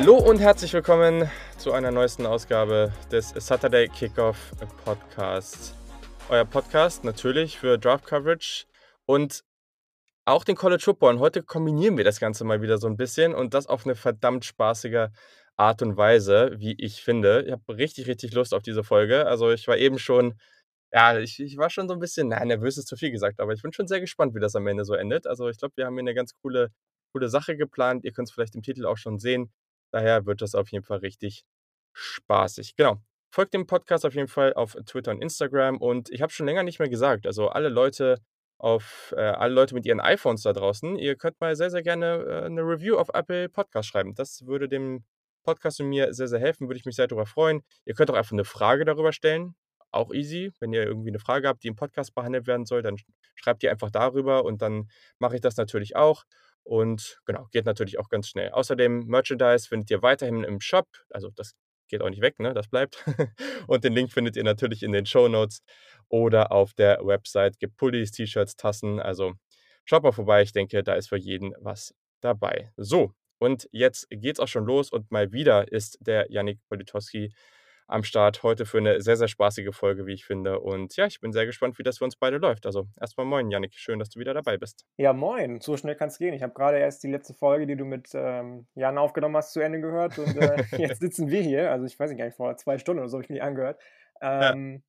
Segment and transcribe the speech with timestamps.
[0.00, 1.28] Hallo und herzlich willkommen
[1.58, 4.52] zu einer neuesten Ausgabe des Saturday Kickoff
[4.84, 5.74] Podcasts.
[6.28, 8.66] Euer Podcast natürlich für Draft Coverage
[9.06, 9.42] und
[10.24, 11.14] auch den College Football.
[11.14, 13.96] Und heute kombinieren wir das Ganze mal wieder so ein bisschen und das auf eine
[13.96, 15.08] verdammt spaßige
[15.56, 17.42] Art und Weise, wie ich finde.
[17.42, 19.26] Ich habe richtig, richtig Lust auf diese Folge.
[19.26, 20.38] Also ich war eben schon,
[20.92, 23.52] ja, ich, ich war schon so ein bisschen, nein, nervös ist zu viel gesagt, aber
[23.52, 25.26] ich bin schon sehr gespannt, wie das am Ende so endet.
[25.26, 26.70] Also ich glaube, wir haben hier eine ganz coole,
[27.12, 28.04] coole Sache geplant.
[28.04, 29.50] Ihr könnt es vielleicht im Titel auch schon sehen.
[29.90, 31.44] Daher wird das auf jeden Fall richtig
[31.92, 32.76] spaßig.
[32.76, 32.98] Genau.
[33.30, 35.76] Folgt dem Podcast auf jeden Fall auf Twitter und Instagram.
[35.78, 38.18] Und ich habe schon länger nicht mehr gesagt, also alle Leute
[38.58, 42.24] auf äh, alle Leute mit ihren iPhones da draußen, ihr könnt mal sehr, sehr gerne
[42.26, 44.14] äh, eine Review auf Apple Podcast schreiben.
[44.14, 45.04] Das würde dem
[45.44, 47.62] Podcast und mir sehr, sehr helfen, würde ich mich sehr darüber freuen.
[47.84, 49.54] Ihr könnt auch einfach eine Frage darüber stellen.
[49.90, 50.52] Auch easy.
[50.60, 52.96] Wenn ihr irgendwie eine Frage habt, die im Podcast behandelt werden soll, dann
[53.34, 56.24] schreibt ihr einfach darüber und dann mache ich das natürlich auch.
[56.68, 58.50] Und genau, geht natürlich auch ganz schnell.
[58.50, 60.86] Außerdem Merchandise findet ihr weiterhin im Shop.
[61.08, 61.54] Also das
[61.88, 62.52] geht auch nicht weg, ne?
[62.52, 63.02] Das bleibt.
[63.66, 65.62] und den Link findet ihr natürlich in den Show Notes
[66.10, 67.58] oder auf der Website.
[67.58, 69.00] Gibt Pullis, T-Shirts, Tassen.
[69.00, 69.32] Also
[69.86, 70.42] schaut mal vorbei.
[70.42, 72.70] Ich denke, da ist für jeden was dabei.
[72.76, 77.32] So, und jetzt geht's auch schon los und mal wieder ist der Yannick Politowski
[77.88, 80.60] am Start heute für eine sehr, sehr spaßige Folge, wie ich finde.
[80.60, 82.66] Und ja, ich bin sehr gespannt, wie das für uns beide läuft.
[82.66, 83.74] Also erstmal moin, Yannick.
[83.74, 84.86] Schön, dass du wieder dabei bist.
[84.98, 85.60] Ja, moin.
[85.60, 86.34] So schnell kann es gehen.
[86.34, 89.60] Ich habe gerade erst die letzte Folge, die du mit ähm, Jan aufgenommen hast, zu
[89.60, 90.18] Ende gehört.
[90.18, 91.72] Und äh, jetzt sitzen wir hier.
[91.72, 93.42] Also ich weiß nicht, gar nicht, vor zwei Stunden oder so habe ich mir die
[93.42, 93.80] angehört.
[94.20, 94.80] Ähm, ja.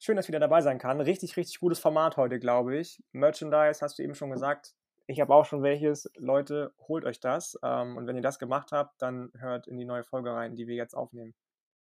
[0.00, 1.00] Schön, dass ich wieder dabei sein kann.
[1.00, 3.00] Richtig, richtig gutes Format heute, glaube ich.
[3.12, 4.74] Merchandise, hast du eben schon gesagt,
[5.06, 6.10] ich habe auch schon welches.
[6.16, 7.56] Leute, holt euch das.
[7.62, 10.66] Ähm, und wenn ihr das gemacht habt, dann hört in die neue Folge rein, die
[10.66, 11.34] wir jetzt aufnehmen.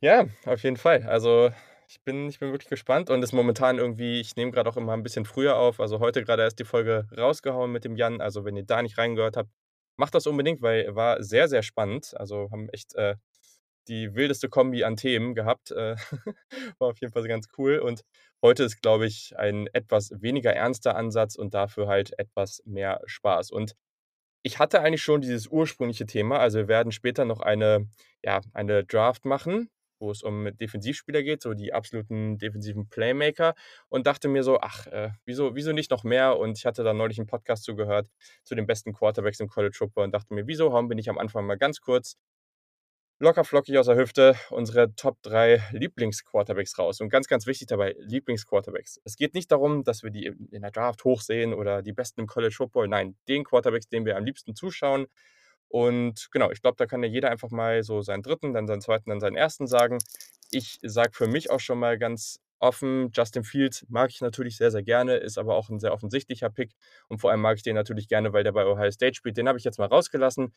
[0.01, 1.03] ja, auf jeden Fall.
[1.05, 1.51] Also
[1.89, 4.93] ich bin, ich bin wirklich gespannt und ist momentan irgendwie, ich nehme gerade auch immer
[4.93, 5.81] ein bisschen früher auf.
[5.81, 8.21] Also heute gerade erst die Folge rausgehauen mit dem Jan.
[8.21, 9.51] Also wenn ihr da nicht reingehört habt,
[9.97, 12.15] macht das unbedingt, weil war sehr, sehr spannend.
[12.17, 13.17] Also haben echt äh,
[13.89, 15.71] die wildeste Kombi an Themen gehabt.
[15.71, 15.97] Äh,
[16.79, 17.79] war auf jeden Fall ganz cool.
[17.79, 18.03] Und
[18.43, 23.51] heute ist, glaube ich, ein etwas weniger ernster Ansatz und dafür halt etwas mehr Spaß.
[23.53, 23.77] Und
[24.47, 26.39] ich hatte eigentlich schon dieses ursprüngliche Thema.
[26.39, 27.89] Also wir werden später noch eine,
[28.23, 29.69] ja, eine Draft machen,
[29.99, 33.55] wo es um Defensivspieler geht, so die absoluten defensiven Playmaker.
[33.89, 36.39] Und dachte mir so, ach, äh, wieso, wieso nicht noch mehr?
[36.39, 38.09] Und ich hatte da neulich einen Podcast zugehört
[38.45, 41.19] zu den besten Quarterbacks im College Football und dachte mir, wieso hauen wir nicht am
[41.19, 42.17] Anfang mal ganz kurz
[43.19, 47.01] locker flockig aus der Hüfte unsere Top 3 Lieblingsquarterbacks raus.
[47.01, 49.01] Und ganz, ganz wichtig dabei, Lieblingsquarterbacks.
[49.05, 52.27] Es geht nicht darum, dass wir die in der Draft hochsehen oder die besten im
[52.27, 52.89] College Football.
[52.89, 55.07] Nein, den Quarterbacks, den wir am liebsten zuschauen.
[55.69, 58.81] Und genau, ich glaube, da kann ja jeder einfach mal so seinen dritten, dann seinen
[58.81, 59.99] zweiten, dann seinen ersten sagen.
[60.51, 64.71] Ich sage für mich auch schon mal ganz offen, Justin Fields mag ich natürlich sehr,
[64.71, 66.73] sehr gerne, ist aber auch ein sehr offensichtlicher Pick.
[67.09, 69.37] Und vor allem mag ich den natürlich gerne, weil der bei Ohio State spielt.
[69.37, 70.55] Den habe ich jetzt mal rausgelassen.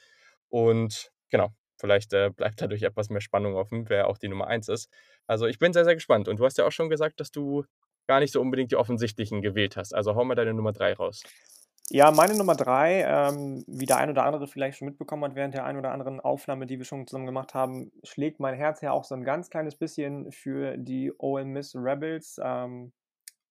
[0.49, 4.69] Und genau, Vielleicht äh, bleibt dadurch etwas mehr Spannung offen, wer auch die Nummer 1
[4.69, 4.89] ist.
[5.27, 6.27] Also ich bin sehr, sehr gespannt.
[6.27, 7.63] Und du hast ja auch schon gesagt, dass du
[8.07, 9.93] gar nicht so unbedingt die offensichtlichen gewählt hast.
[9.93, 11.23] Also hau mal deine Nummer 3 raus.
[11.91, 15.55] Ja, meine Nummer 3, ähm, wie der ein oder andere vielleicht schon mitbekommen hat während
[15.55, 18.91] der ein oder anderen Aufnahme, die wir schon zusammen gemacht haben, schlägt mein Herz ja
[18.91, 22.39] auch so ein ganz kleines bisschen für die Ole Miss Rebels.
[22.43, 22.91] Ähm,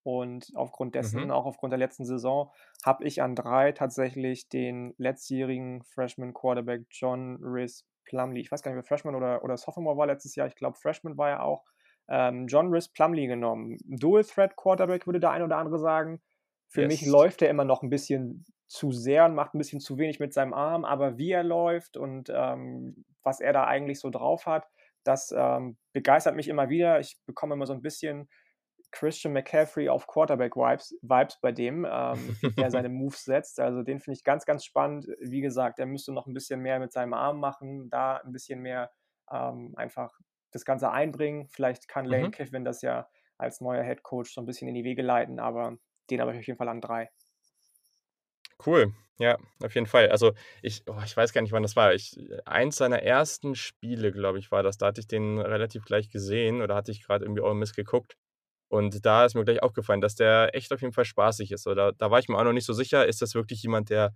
[0.04, 1.30] und aufgrund dessen, mhm.
[1.32, 2.50] auch aufgrund der letzten Saison,
[2.84, 8.70] habe ich an drei tatsächlich den letztjährigen Freshman Quarterback John Rhys Plumlee, ich weiß gar
[8.70, 11.64] nicht, wer Freshman oder, oder Sophomore war letztes Jahr, ich glaube Freshman war er auch,
[12.08, 13.76] ähm, John Rhys Plumlee genommen.
[13.84, 16.20] Dual Threat Quarterback würde der ein oder andere sagen.
[16.68, 16.88] Für yes.
[16.88, 20.20] mich läuft er immer noch ein bisschen zu sehr und macht ein bisschen zu wenig
[20.20, 24.46] mit seinem Arm, aber wie er läuft und ähm, was er da eigentlich so drauf
[24.46, 24.66] hat,
[25.04, 27.00] das ähm, begeistert mich immer wieder.
[27.00, 28.28] Ich bekomme immer so ein bisschen
[28.90, 33.60] Christian McCaffrey auf Quarterback-Vibes Vibes bei dem, ähm, der seine Moves setzt.
[33.60, 35.06] Also den finde ich ganz, ganz spannend.
[35.20, 38.60] Wie gesagt, der müsste noch ein bisschen mehr mit seinem Arm machen, da ein bisschen
[38.60, 38.90] mehr
[39.30, 40.18] ähm, einfach
[40.52, 41.48] das Ganze einbringen.
[41.48, 42.32] Vielleicht kann Lane mhm.
[42.32, 45.76] Kiffin das ja als neuer Head Coach so ein bisschen in die Wege leiten, aber
[46.10, 47.10] den habe ich auf jeden Fall an drei.
[48.66, 50.08] Cool, ja, auf jeden Fall.
[50.08, 50.32] Also
[50.62, 51.94] ich, oh, ich weiß gar nicht, wann das war.
[51.94, 54.78] Ich, eins seiner ersten Spiele, glaube ich, war das.
[54.78, 58.16] Da hatte ich den relativ gleich gesehen oder hatte ich gerade irgendwie All Miss geguckt.
[58.68, 61.66] Und da ist mir gleich aufgefallen, dass der echt auf jeden Fall spaßig ist.
[61.66, 64.14] Oder da war ich mir auch noch nicht so sicher, ist das wirklich jemand, der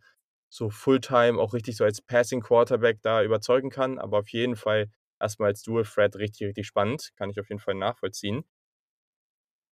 [0.50, 3.98] so Fulltime auch richtig so als Passing Quarterback da überzeugen kann.
[3.98, 4.90] Aber auf jeden Fall
[5.20, 7.10] erstmal als Dual Threat richtig, richtig spannend.
[7.16, 8.44] Kann ich auf jeden Fall nachvollziehen.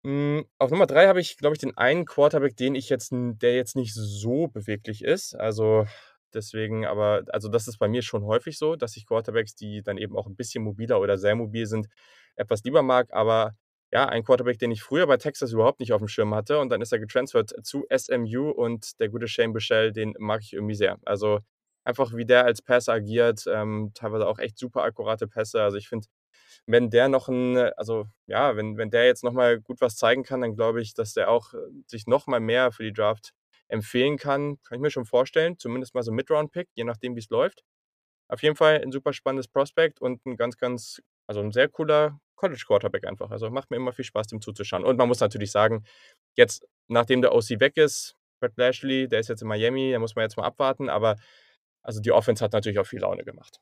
[0.05, 3.55] Hm, auf Nummer drei habe ich, glaube ich, den einen Quarterback, den ich jetzt, der
[3.57, 5.35] jetzt nicht so beweglich ist.
[5.35, 5.87] Also
[6.35, 9.97] deswegen, aber, also das ist bei mir schon häufig so, dass ich Quarterbacks, die dann
[9.97, 11.87] eben auch ein bisschen mobiler oder sehr mobil sind,
[12.37, 13.09] etwas lieber mag.
[13.15, 13.55] Aber
[13.95, 16.59] ja, ein Quarterback, den ich früher bei Texas überhaupt nicht auf dem Schirm hatte.
[16.59, 20.53] Und dann ist er getransfert zu SMU und der gute Shane Bichelle, den mag ich
[20.53, 20.99] irgendwie sehr.
[21.05, 21.39] Also
[21.85, 25.63] einfach wie der als Passer agiert, ähm, teilweise auch echt super akkurate Pässe.
[25.63, 26.09] Also ich finde,
[26.67, 30.41] wenn der noch ein, also ja, wenn, wenn der jetzt nochmal gut was zeigen kann,
[30.41, 33.33] dann glaube ich, dass der auch äh, sich nochmal mehr für die Draft
[33.69, 34.59] empfehlen kann.
[34.65, 35.57] Kann ich mir schon vorstellen.
[35.59, 37.63] Zumindest mal so Mid-Round-Pick, je nachdem, wie es läuft.
[38.29, 42.19] Auf jeden Fall ein super spannendes Prospect und ein ganz, ganz, also ein sehr cooler
[42.37, 43.31] College Quarterback einfach.
[43.31, 44.85] Also macht mir immer viel Spaß, dem zuzuschauen.
[44.85, 45.85] Und man muss natürlich sagen,
[46.35, 50.15] jetzt, nachdem der OC weg ist, Brett Lashley, der ist jetzt in Miami, da muss
[50.15, 51.17] man jetzt mal abwarten, aber
[51.83, 53.61] also die Offense hat natürlich auch viel Laune gemacht.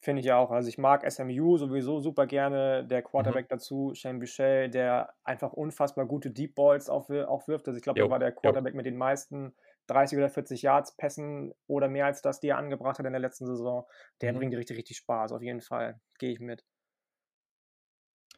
[0.00, 0.50] Finde ich auch.
[0.50, 2.86] Also ich mag SMU sowieso super gerne.
[2.86, 3.04] Der mhm.
[3.04, 3.48] Quarterback mhm.
[3.50, 7.66] dazu, Shane Bichet, der einfach unfassbar gute Deep Balls auch, auch wirft.
[7.66, 8.76] Also ich glaube, er war der Quarterback jo.
[8.76, 9.54] mit den meisten
[9.88, 13.20] 30 oder 40 Yards Pässen oder mehr als das, die er angebracht hat in der
[13.20, 13.86] letzten Saison.
[14.20, 14.38] Der mhm.
[14.38, 16.00] bringt richtig, richtig Spaß, auf jeden Fall.
[16.18, 16.64] Gehe ich mit.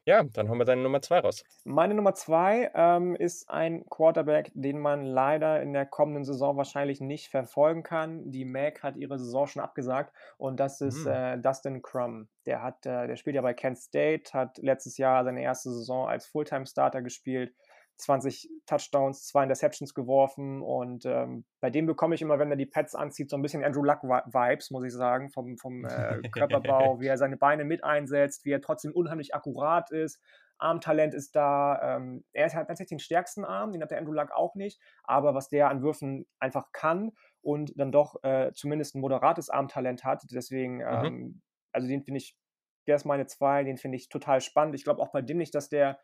[0.09, 1.45] Ja, dann haben wir deine Nummer zwei raus.
[1.65, 7.03] Meine Nummer zwei ähm, ist ein Quarterback, den man leider in der kommenden Saison wahrscheinlich
[7.03, 8.31] nicht verfolgen kann.
[8.31, 11.13] Die Mac hat ihre Saison schon abgesagt und das ist mhm.
[11.13, 12.29] äh, Dustin Crum.
[12.47, 16.09] Der hat, äh, der spielt ja bei Kent State, hat letztes Jahr seine erste Saison
[16.09, 17.55] als Fulltime-Starter gespielt
[17.99, 22.67] 20 Touchdowns, zwei Interceptions geworfen und ähm, bei dem bekomme ich immer, wenn er die
[22.67, 27.09] Pads anzieht, so ein bisschen Andrew Luck-Vibes, muss ich sagen, vom, vom äh, Körperbau, wie
[27.09, 30.23] er seine Beine mit einsetzt, wie er trotzdem unheimlich akkurat ist.
[30.59, 31.97] Armtalent ist da.
[31.97, 35.35] Ähm, er hat tatsächlich den stärksten Arm, den hat der Andrew Luck auch nicht, aber
[35.35, 37.13] was der an Würfen einfach kann
[37.43, 41.05] und dann doch äh, zumindest ein moderates Armtalent hat, deswegen, mhm.
[41.05, 41.43] ähm,
[41.73, 42.37] also den finde ich,
[42.87, 44.75] der ist meine zwei, den finde ich total spannend.
[44.75, 45.99] Ich glaube auch bei dem nicht, dass der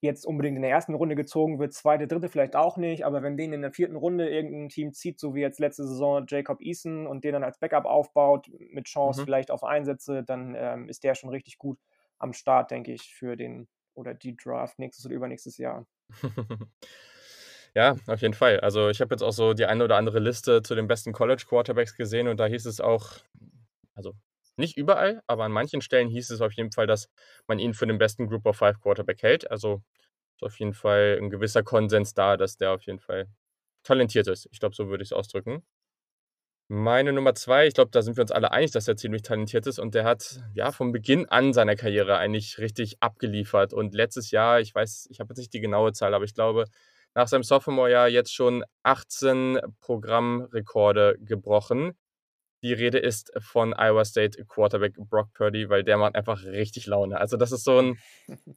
[0.00, 3.36] jetzt unbedingt in der ersten Runde gezogen wird, zweite, dritte vielleicht auch nicht, aber wenn
[3.36, 7.06] den in der vierten Runde irgendein Team zieht, so wie jetzt letzte Saison Jacob Eason
[7.06, 9.24] und den dann als Backup aufbaut, mit Chance mhm.
[9.24, 11.78] vielleicht auf Einsätze, dann ähm, ist der schon richtig gut
[12.18, 15.86] am Start, denke ich, für den oder die Draft nächstes oder übernächstes Jahr.
[17.74, 18.58] Ja, auf jeden Fall.
[18.60, 21.44] Also ich habe jetzt auch so die eine oder andere Liste zu den besten College
[21.48, 23.12] Quarterbacks gesehen und da hieß es auch,
[23.94, 24.14] also
[24.60, 27.08] nicht überall, aber an manchen Stellen hieß es auf jeden Fall, dass
[27.48, 29.50] man ihn für den besten Group of Five Quarterback hält.
[29.50, 29.82] Also
[30.36, 33.26] ist auf jeden Fall ein gewisser Konsens da, dass der auf jeden Fall
[33.82, 34.48] talentiert ist.
[34.52, 35.62] Ich glaube, so würde ich es ausdrücken.
[36.72, 39.66] Meine Nummer zwei, ich glaube, da sind wir uns alle einig, dass er ziemlich talentiert
[39.66, 43.72] ist und der hat ja von Beginn an seiner Karriere eigentlich richtig abgeliefert.
[43.72, 46.66] Und letztes Jahr, ich weiß, ich habe jetzt nicht die genaue Zahl, aber ich glaube,
[47.14, 51.94] nach seinem Sophomore-Jahr jetzt schon 18 Programmrekorde gebrochen.
[52.62, 57.18] Die Rede ist von Iowa State Quarterback Brock Purdy, weil der macht einfach richtig Laune.
[57.18, 57.98] Also das ist so ein,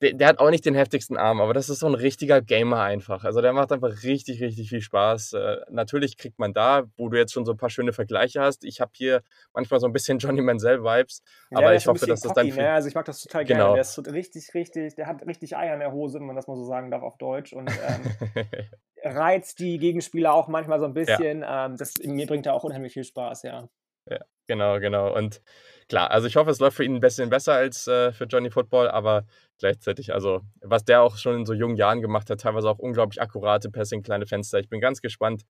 [0.00, 2.82] der, der, hat auch nicht den heftigsten Arm, aber das ist so ein richtiger Gamer
[2.82, 3.24] einfach.
[3.24, 5.32] Also der macht einfach richtig, richtig viel Spaß.
[5.32, 8.64] Äh, natürlich kriegt man da, wo du jetzt schon so ein paar schöne Vergleiche hast.
[8.64, 9.22] Ich habe hier
[9.52, 12.46] manchmal so ein bisschen Johnny Manziel-Vibes, ja, aber ich hoffe, dass das dann.
[12.46, 12.62] Viel...
[12.62, 12.70] Ne?
[12.70, 13.62] Also ich mag das total gerne.
[13.62, 13.72] Genau.
[13.74, 16.46] Der ist so richtig, richtig, der hat richtig Eier in der Hose, wenn man das
[16.46, 17.52] mal so sagen darf auf Deutsch.
[17.52, 18.44] Und ähm,
[19.02, 21.40] reizt die Gegenspieler auch manchmal so ein bisschen.
[21.40, 21.66] Ja.
[21.66, 23.68] Ähm, das, mir bringt da auch unheimlich viel Spaß, ja.
[24.10, 25.14] Ja, genau, genau.
[25.14, 25.42] Und
[25.88, 28.50] klar, also ich hoffe, es läuft für ihn ein bisschen besser als äh, für Johnny
[28.50, 29.24] Football, aber
[29.58, 33.20] gleichzeitig, also was der auch schon in so jungen Jahren gemacht hat, teilweise auch unglaublich
[33.20, 34.58] akkurate Passing, kleine Fenster.
[34.58, 35.42] Ich bin ganz gespannt,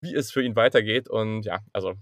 [0.00, 1.08] wie es für ihn weitergeht.
[1.08, 1.94] Und ja, also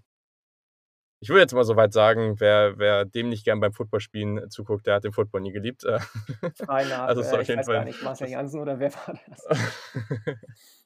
[1.21, 4.87] ich würde jetzt mal so weit sagen, wer, wer dem nicht gern beim Footballspielen zuguckt,
[4.87, 5.82] der hat den Football nie geliebt.
[6.67, 7.77] Frei nach, also äh, ich weiß Fall...
[7.77, 9.46] gar nicht, Marcel Jansen oder wer war das?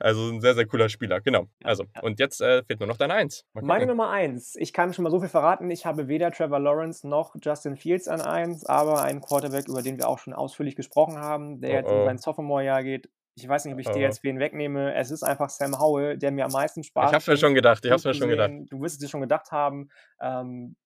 [0.00, 1.46] Also ein sehr, sehr cooler Spieler, genau.
[1.62, 3.44] Also, und jetzt äh, fehlt nur noch deine Eins.
[3.52, 4.56] Meine Nummer Eins.
[4.56, 5.70] Ich kann schon mal so viel verraten.
[5.70, 9.98] Ich habe weder Trevor Lawrence noch Justin Fields an Eins, aber einen Quarterback, über den
[9.98, 13.08] wir auch schon ausführlich gesprochen haben, der oh, jetzt in sein Sophomore-Jahr geht.
[13.36, 13.92] Ich weiß nicht, ob ich oh.
[13.92, 14.94] dir jetzt wen wegnehme.
[14.94, 17.12] Es ist einfach Sam Howell, der mir am meisten Spaß macht.
[17.12, 18.50] Ich hab's mir schon gedacht, ich hab's mir schon gedacht.
[18.68, 19.88] Du wirst es dir schon gedacht haben.
[20.20, 20.76] Ähm,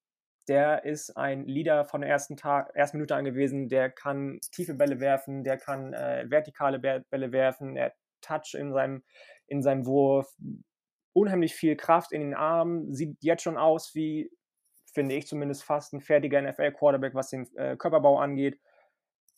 [0.48, 3.68] der ist ein Leader von der ersten, Tag, ersten Minute an gewesen.
[3.68, 9.02] Der kann tiefe Bälle werfen, der kann äh, vertikale Bälle werfen, er Touch in seinem,
[9.46, 10.34] in seinem Wurf,
[11.12, 14.30] unheimlich viel Kraft in den Armen, sieht jetzt schon aus wie,
[14.92, 18.58] finde ich zumindest, fast ein fertiger NFL-Quarterback, was den äh, Körperbau angeht.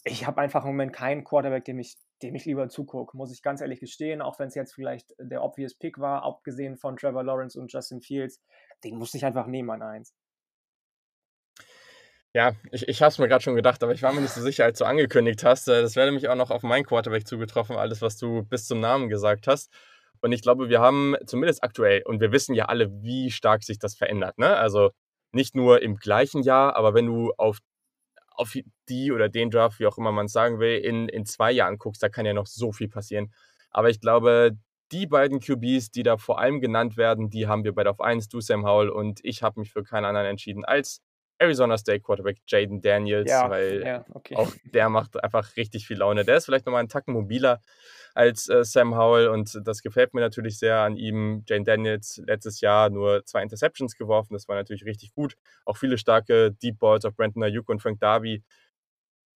[0.05, 3.43] Ich habe einfach im Moment keinen Quarterback, dem ich, dem ich lieber zugucke, muss ich
[3.43, 7.25] ganz ehrlich gestehen, auch wenn es jetzt vielleicht der obvious Pick war, abgesehen von Trevor
[7.25, 8.41] Lawrence und Justin Fields,
[8.85, 10.15] den muss ich einfach nehmen an eins.
[12.37, 14.43] Ja, ich, ich habe es mir gerade schon gedacht, aber ich war mir nicht so
[14.43, 15.69] sicher, als du angekündigt hast.
[15.69, 18.79] Äh, das wäre nämlich auch noch auf meinen Quarterback zugetroffen, alles, was du bis zum
[18.79, 19.73] Namen gesagt hast.
[20.21, 23.79] Und ich glaube, wir haben zumindest aktuell, und wir wissen ja alle, wie stark sich
[23.79, 24.37] das verändert.
[24.37, 24.55] Ne?
[24.55, 24.91] Also
[25.33, 27.61] nicht nur im gleichen Jahr, aber wenn du auf,
[28.33, 28.55] auf
[28.91, 31.79] die oder den Draft, wie auch immer man es sagen will, in, in zwei Jahren
[31.79, 33.33] guckst, da kann ja noch so viel passieren.
[33.71, 34.51] Aber ich glaube,
[34.93, 38.29] die beiden QBs, die da vor allem genannt werden, die haben wir bei auf 1,
[38.29, 41.01] du Sam Howell und ich habe mich für keinen anderen entschieden als
[41.39, 44.37] Arizona State Quarterback Jaden Daniels, Ja, weil ja, okay.
[44.37, 46.25] auch der macht einfach richtig viel Laune.
[46.25, 47.61] Der ist vielleicht nochmal einen Tacken mobiler
[48.15, 51.45] als äh, Sam Howell und das gefällt mir natürlich sehr an ihm.
[51.47, 55.37] Jane Daniels letztes Jahr nur zwei Interceptions geworfen, das war natürlich richtig gut.
[55.67, 58.43] Auch viele starke Deep Balls auf Brandon Ayuk und Frank Darby.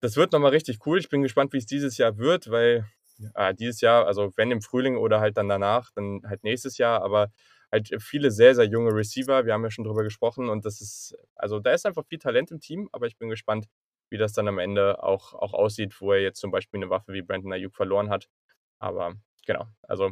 [0.00, 0.98] Das wird nochmal richtig cool.
[0.98, 2.86] Ich bin gespannt, wie es dieses Jahr wird, weil
[3.34, 7.02] äh, dieses Jahr, also wenn im Frühling oder halt dann danach, dann halt nächstes Jahr,
[7.02, 7.30] aber
[7.72, 9.46] halt viele sehr, sehr junge Receiver.
[9.46, 12.50] Wir haben ja schon drüber gesprochen und das ist, also da ist einfach viel Talent
[12.50, 13.66] im Team, aber ich bin gespannt,
[14.10, 17.12] wie das dann am Ende auch, auch aussieht, wo er jetzt zum Beispiel eine Waffe
[17.12, 18.28] wie Brandon Ayuk verloren hat.
[18.78, 19.14] Aber
[19.46, 20.10] genau, also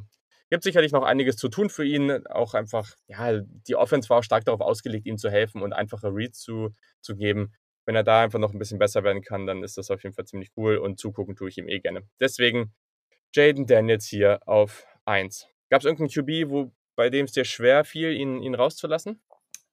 [0.50, 2.26] gibt sicherlich noch einiges zu tun für ihn.
[2.28, 6.08] Auch einfach, ja, die Offense war auch stark darauf ausgelegt, ihm zu helfen und einfache
[6.08, 7.52] Reads zu, zu geben.
[7.84, 10.14] Wenn er da einfach noch ein bisschen besser werden kann, dann ist das auf jeden
[10.14, 12.02] Fall ziemlich cool und zugucken tue ich ihm eh gerne.
[12.20, 12.72] Deswegen
[13.34, 15.48] Jaden Daniels hier auf 1.
[15.70, 19.22] Gab es irgendeinen QB, wo, bei dem es dir schwer fiel, ihn, ihn rauszulassen?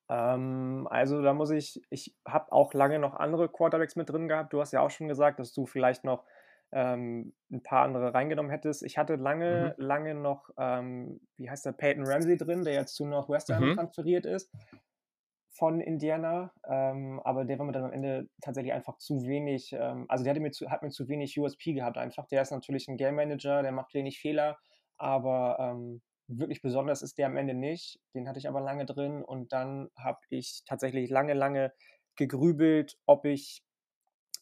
[0.10, 4.54] Ähm, also da muss ich, ich habe auch lange noch andere Quarterbacks mit drin gehabt.
[4.54, 6.26] Du hast ja auch schon gesagt, dass du vielleicht noch
[6.72, 8.84] ähm, ein paar andere reingenommen hättest.
[8.84, 9.76] Ich hatte lange, Mhm.
[9.78, 13.76] lange noch, ähm, wie heißt der, Peyton Ramsey drin, der jetzt zu Northwestern Mhm.
[13.76, 14.52] transferiert ist
[15.52, 16.54] von Indiana.
[16.68, 20.32] Ähm, aber der war mir dann am Ende tatsächlich einfach zu wenig, ähm, also der
[20.32, 22.28] hatte mir zu, hat mir zu wenig USP gehabt einfach.
[22.28, 24.58] Der ist natürlich ein Game Manager, der macht wenig Fehler,
[24.98, 28.00] aber ähm, wirklich besonders ist der am Ende nicht.
[28.14, 31.74] Den hatte ich aber lange drin und dann habe ich tatsächlich lange, lange
[32.16, 33.64] gegrübelt, ob ich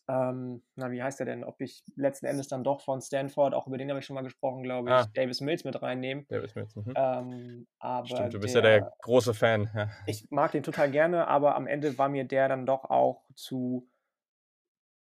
[0.07, 1.43] ähm, na, wie heißt der denn?
[1.43, 4.21] Ob ich letzten Endes dann doch von Stanford, auch über den habe ich schon mal
[4.23, 5.05] gesprochen, glaube ich, Ah.
[5.13, 6.27] Davis Mills mit reinnehmen.
[6.29, 6.55] Mir jetzt.
[6.75, 6.93] Mhm.
[6.95, 9.69] Ähm, aber Stimmt, du bist der, ja der große Fan.
[9.73, 9.89] Ja.
[10.05, 13.89] ich mag den total gerne, aber am Ende war mir der dann doch auch zu,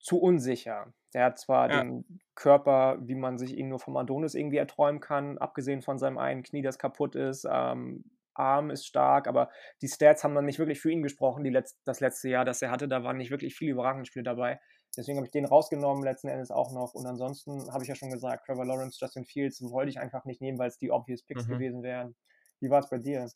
[0.00, 0.92] zu unsicher.
[1.14, 1.82] Der hat zwar Ja.
[1.82, 6.18] den Körper, wie man sich ihn nur vom Adonis irgendwie erträumen kann, abgesehen von seinem
[6.18, 7.46] einen Knie, das kaputt ist.
[7.50, 9.50] Ähm, Arm ist stark, aber
[9.82, 12.62] die Stats haben dann nicht wirklich für ihn gesprochen, die letzt, das letzte Jahr, das
[12.62, 12.86] er hatte.
[12.88, 14.60] Da waren nicht wirklich viele überragende Spiele dabei.
[14.96, 16.94] Deswegen habe ich den rausgenommen, letzten Endes auch noch.
[16.94, 20.40] Und ansonsten habe ich ja schon gesagt, Trevor Lawrence, Justin Fields wollte ich einfach nicht
[20.40, 21.54] nehmen, weil es die obvious Picks Mhm.
[21.54, 22.14] gewesen wären.
[22.60, 23.28] Wie war es bei dir?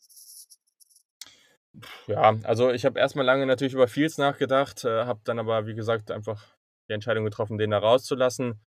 [2.07, 5.73] Ja, also ich habe erstmal lange natürlich über Fields nachgedacht, äh, habe dann aber, wie
[5.73, 6.55] gesagt, einfach
[6.89, 8.59] die Entscheidung getroffen, den da rauszulassen.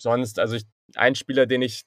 [0.00, 0.64] Sonst, also ich,
[0.96, 1.84] ein Spieler, den ich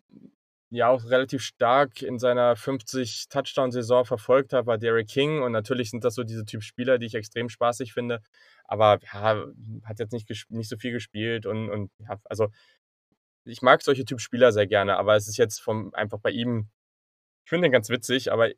[0.70, 5.42] ja auch relativ stark in seiner 50-Touchdown-Saison verfolgt habe, war Derek King.
[5.42, 8.22] Und natürlich sind das so diese Typ Spieler, die ich extrem spaßig finde.
[8.66, 9.46] Aber ja,
[9.84, 12.50] hat jetzt nicht, nicht so viel gespielt und, und ja, also
[13.46, 16.70] ich mag solche Typ Spieler sehr gerne, aber es ist jetzt vom einfach bei ihm,
[17.46, 18.50] ich finde den ganz witzig, aber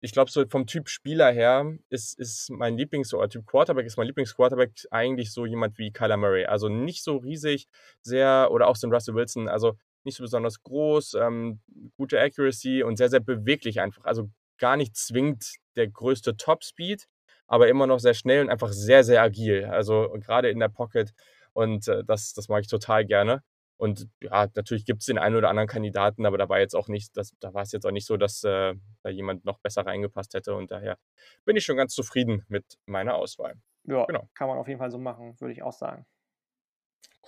[0.00, 3.96] ich glaube, so vom Typ Spieler her ist, ist mein Lieblings- oder Typ Quarterback ist
[3.96, 6.46] mein Lieblingsquarterback eigentlich so jemand wie Kyler Murray.
[6.46, 7.66] Also nicht so riesig,
[8.02, 11.60] sehr, oder auch so ein Russell Wilson, also nicht so besonders groß, ähm,
[11.96, 14.04] gute Accuracy und sehr, sehr beweglich einfach.
[14.04, 17.06] Also gar nicht zwingend der größte Top-Speed,
[17.46, 19.64] aber immer noch sehr schnell und einfach sehr, sehr agil.
[19.64, 21.12] Also gerade in der Pocket
[21.52, 23.42] und äh, das, das mag ich total gerne.
[23.78, 26.88] Und ja, natürlich gibt es den einen oder anderen Kandidaten, aber da war jetzt auch
[26.88, 29.86] nicht, das, da war es jetzt auch nicht so, dass äh, da jemand noch besser
[29.86, 30.54] reingepasst hätte.
[30.54, 30.98] Und daher
[31.44, 33.54] bin ich schon ganz zufrieden mit meiner Auswahl.
[33.84, 34.28] Ja, Genau.
[34.34, 36.04] kann man auf jeden Fall so machen, würde ich auch sagen.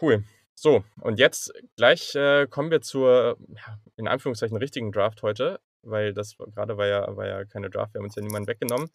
[0.02, 0.24] Cool.
[0.54, 6.12] So, und jetzt gleich äh, kommen wir zur, ja, in Anführungszeichen, richtigen Draft heute, weil
[6.12, 8.90] das gerade war ja, war ja keine Draft, wir haben uns ja niemanden weggenommen.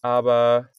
[0.00, 0.70] Aber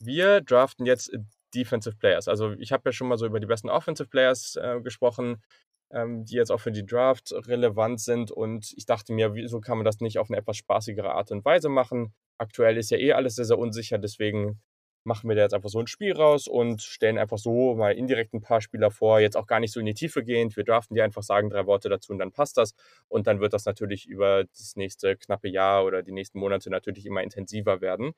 [0.00, 1.12] wir draften jetzt
[1.56, 2.28] Defensive Players.
[2.28, 5.42] Also ich habe ja schon mal so über die besten Offensive Players äh, gesprochen,
[5.90, 8.30] ähm, die jetzt auch für die Draft relevant sind.
[8.30, 11.44] Und ich dachte mir, wieso kann man das nicht auf eine etwas spaßigere Art und
[11.44, 12.14] Weise machen?
[12.38, 14.60] Aktuell ist ja eh alles sehr, sehr unsicher, deswegen
[15.06, 18.34] machen wir da jetzt einfach so ein Spiel raus und stellen einfach so mal indirekt
[18.34, 20.56] ein paar Spieler vor, jetzt auch gar nicht so in die Tiefe gehend.
[20.56, 22.74] Wir draften die einfach, sagen drei Worte dazu und dann passt das.
[23.08, 27.06] Und dann wird das natürlich über das nächste knappe Jahr oder die nächsten Monate natürlich
[27.06, 28.12] immer intensiver werden.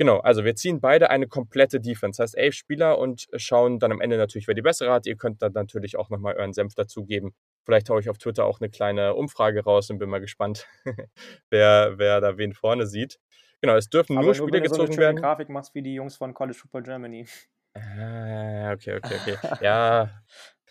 [0.00, 4.00] Genau, also wir ziehen beide eine komplette Defense, heißt elf Spieler und schauen dann am
[4.00, 5.04] Ende natürlich, wer die bessere hat.
[5.04, 7.34] Ihr könnt dann natürlich auch nochmal euren Senf dazugeben.
[7.66, 10.66] Vielleicht haue ich auf Twitter auch eine kleine Umfrage raus und bin mal gespannt,
[11.50, 13.20] wer, wer da wen vorne sieht.
[13.60, 15.16] Genau, es dürfen Aber nur Spieler wenn du so eine gezogen werden.
[15.16, 17.26] Grafik machst wie die Jungs von College Football Germany.
[17.74, 19.36] Ah, okay, okay, okay.
[19.62, 20.22] Ja,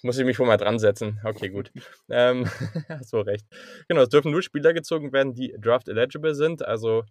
[0.02, 1.22] muss ich mich wohl mal dran setzen.
[1.24, 1.72] Okay, gut.
[2.10, 2.46] Ähm,
[2.90, 3.46] hast wohl recht.
[3.90, 6.66] Genau, es dürfen nur Spieler gezogen werden, die Draft eligible sind.
[6.66, 7.04] Also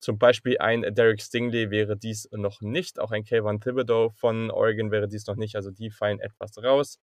[0.00, 2.98] zum Beispiel ein Derek Stingley wäre dies noch nicht.
[2.98, 5.56] Auch ein Kayvon Thibodeau von Oregon wäre dies noch nicht.
[5.56, 6.98] Also die fallen etwas raus.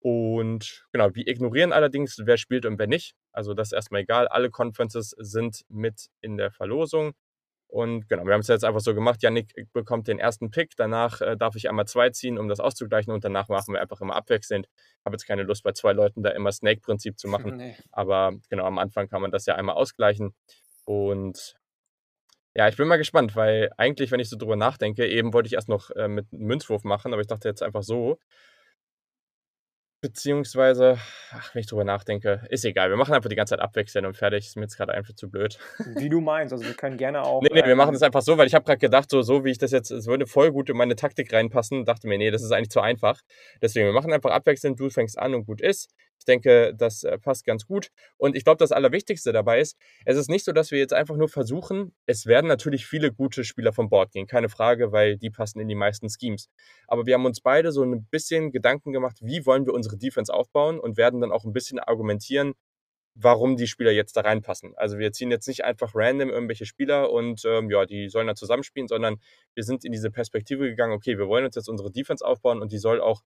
[0.00, 3.14] Und genau, wir ignorieren allerdings, wer spielt und wer nicht.
[3.32, 4.26] Also das ist erstmal egal.
[4.28, 7.12] Alle Conferences sind mit in der Verlosung.
[7.68, 9.22] Und genau, wir haben es jetzt einfach so gemacht.
[9.22, 13.14] Yannick bekommt den ersten Pick, danach äh, darf ich einmal zwei ziehen, um das auszugleichen
[13.14, 14.68] und danach machen wir einfach immer abwechselnd.
[15.06, 17.76] Habe jetzt keine Lust, bei zwei Leuten da immer Snake-Prinzip zu machen, Nee.
[17.90, 20.34] aber genau, am Anfang kann man das ja einmal ausgleichen.
[20.84, 21.56] Und
[22.54, 25.54] Ja, ich bin mal gespannt, weil eigentlich, wenn ich so drüber nachdenke, eben wollte ich
[25.54, 28.18] erst noch äh, mit einem Münzwurf machen, aber ich dachte jetzt einfach so.
[30.02, 30.98] Beziehungsweise,
[31.30, 32.90] ach, wenn ich drüber nachdenke, ist egal.
[32.90, 34.46] Wir machen einfach die ganze Zeit abwechseln und fertig.
[34.46, 35.58] Ist mir jetzt gerade einfach zu blöd.
[35.96, 37.40] Wie du meinst, also wir können gerne auch.
[37.40, 39.44] Nee, nee, wir ähm, machen das einfach so, weil ich habe gerade gedacht, so, so
[39.44, 41.84] wie ich das jetzt, es würde voll gut in meine Taktik reinpassen.
[41.84, 43.20] Dachte mir, nee, das ist eigentlich zu einfach.
[43.62, 44.78] Deswegen, wir machen einfach abwechselnd.
[44.78, 45.88] Du fängst an und gut ist.
[46.22, 47.88] Ich denke, das äh, passt ganz gut.
[48.16, 51.16] Und ich glaube, das Allerwichtigste dabei ist, es ist nicht so, dass wir jetzt einfach
[51.16, 55.30] nur versuchen, es werden natürlich viele gute Spieler vom Board gehen, keine Frage, weil die
[55.30, 56.48] passen in die meisten Schemes.
[56.86, 60.32] Aber wir haben uns beide so ein bisschen Gedanken gemacht, wie wollen wir unsere Defense
[60.32, 62.54] aufbauen und werden dann auch ein bisschen argumentieren,
[63.14, 64.74] warum die Spieler jetzt da reinpassen.
[64.76, 68.36] Also wir ziehen jetzt nicht einfach random irgendwelche Spieler und ähm, ja, die sollen dann
[68.36, 69.16] zusammenspielen, sondern
[69.54, 72.70] wir sind in diese Perspektive gegangen, okay, wir wollen uns jetzt unsere Defense aufbauen und
[72.70, 73.22] die soll auch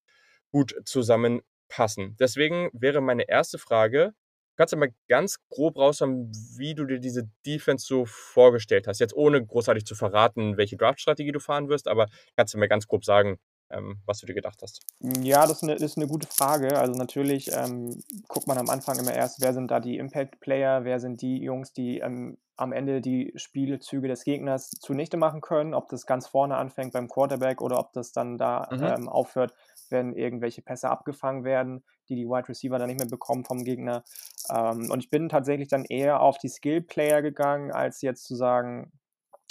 [0.51, 2.17] gut zusammen passen.
[2.19, 4.13] Deswegen wäre meine erste Frage,
[4.57, 9.01] kannst du mal ganz grob raushauen, wie du dir diese Defense so vorgestellt hast?
[9.01, 12.07] Jetzt ohne großartig zu verraten, welche Draft-Strategie du fahren wirst, aber
[12.37, 13.39] kannst du mir ganz grob sagen,
[13.71, 14.83] ähm, was du dir gedacht hast?
[15.01, 16.79] Ja, das ist eine, ist eine gute Frage.
[16.79, 21.01] Also natürlich ähm, guckt man am Anfang immer erst, wer sind da die Impact-Player, wer
[21.01, 25.89] sind die Jungs, die ähm, am Ende die Spielzüge des Gegners zunichte machen können, ob
[25.89, 28.85] das ganz vorne anfängt beim Quarterback oder ob das dann da Mhm.
[28.85, 29.53] ähm, aufhört,
[29.91, 34.05] wenn irgendwelche Pässe abgefangen werden, die die Wide Receiver dann nicht mehr bekommen vom Gegner.
[34.49, 38.93] Ähm, und ich bin tatsächlich dann eher auf die Skill-Player gegangen, als jetzt zu sagen,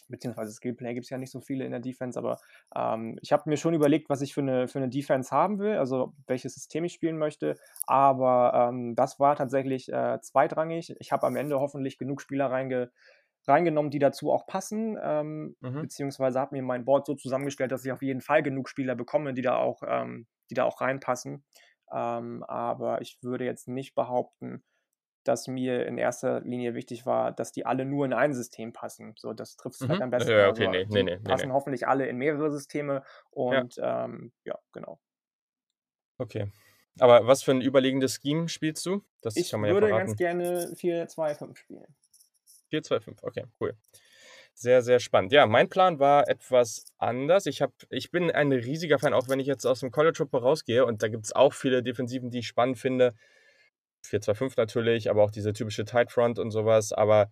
[0.07, 2.39] beziehungsweise Skillplayer gibt es ja nicht so viele in der Defense, aber
[2.75, 5.77] ähm, ich habe mir schon überlegt, was ich für eine, für eine Defense haben will,
[5.77, 7.55] also welches System ich spielen möchte,
[7.87, 10.95] aber ähm, das war tatsächlich äh, zweitrangig.
[10.99, 12.91] Ich habe am Ende hoffentlich genug Spieler reinge,
[13.47, 15.85] reingenommen, die dazu auch passen, ähm, Mhm.
[15.85, 19.33] beziehungsweise habe mir mein Board so zusammengestellt, dass ich auf jeden Fall genug Spieler bekomme,
[19.33, 21.45] die da auch, ähm, die da auch reinpassen.
[21.93, 24.63] Ähm, aber ich würde jetzt nicht behaupten,
[25.27, 29.13] dass mir in erster Linie wichtig war, dass die alle nur in ein System passen.
[29.17, 30.03] So, das trifft es vielleicht Mhm.
[30.03, 30.39] am besten.
[30.39, 34.31] Ja, okay, Also, nee, die nee, nee, passen hoffentlich alle in mehrere Systeme und ähm,
[34.45, 34.99] ja, genau.
[36.17, 36.51] Okay.
[36.99, 39.03] Aber was für ein überlegendes Scheme spielst du?
[39.21, 40.15] Das Ich kann man ja würde verraten.
[40.15, 41.95] ganz gerne 4-2-5 spielen.
[42.69, 43.23] 4, 2, 5.
[43.23, 43.73] Okay, cool.
[44.53, 45.31] Sehr, sehr spannend.
[45.33, 47.45] Ja, mein Plan war etwas anders.
[47.45, 50.41] Ich, hab, ich bin ein riesiger Fan, auch wenn ich jetzt aus dem College Football
[50.41, 53.15] rausgehe und da gibt es auch viele Defensiven, die ich spannend finde.
[54.07, 56.91] 4, 2, 5 natürlich, aber auch diese typische Tight Front und sowas.
[56.93, 57.29] Aber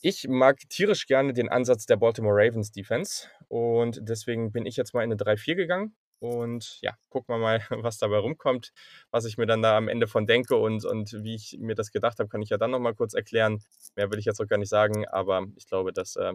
[0.00, 4.94] ich mag tierisch gerne den Ansatz der Baltimore Ravens Defense und deswegen bin ich jetzt
[4.94, 5.96] mal in eine 3-4 gegangen.
[6.20, 8.72] Und ja, gucken wir mal, was dabei rumkommt,
[9.10, 11.92] was ich mir dann da am Ende von denke und, und wie ich mir das
[11.92, 13.62] gedacht habe, kann ich ja dann nochmal kurz erklären.
[13.96, 16.32] Mehr will ich jetzt auch gar nicht sagen, aber ich glaube, das äh,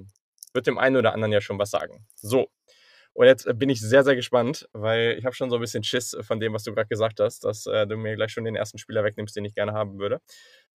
[0.53, 2.05] wird dem einen oder anderen ja schon was sagen.
[2.15, 2.49] So,
[3.13, 5.83] und jetzt äh, bin ich sehr, sehr gespannt, weil ich habe schon so ein bisschen
[5.83, 8.55] Schiss von dem, was du gerade gesagt hast, dass äh, du mir gleich schon den
[8.55, 10.19] ersten Spieler wegnimmst, den ich gerne haben würde.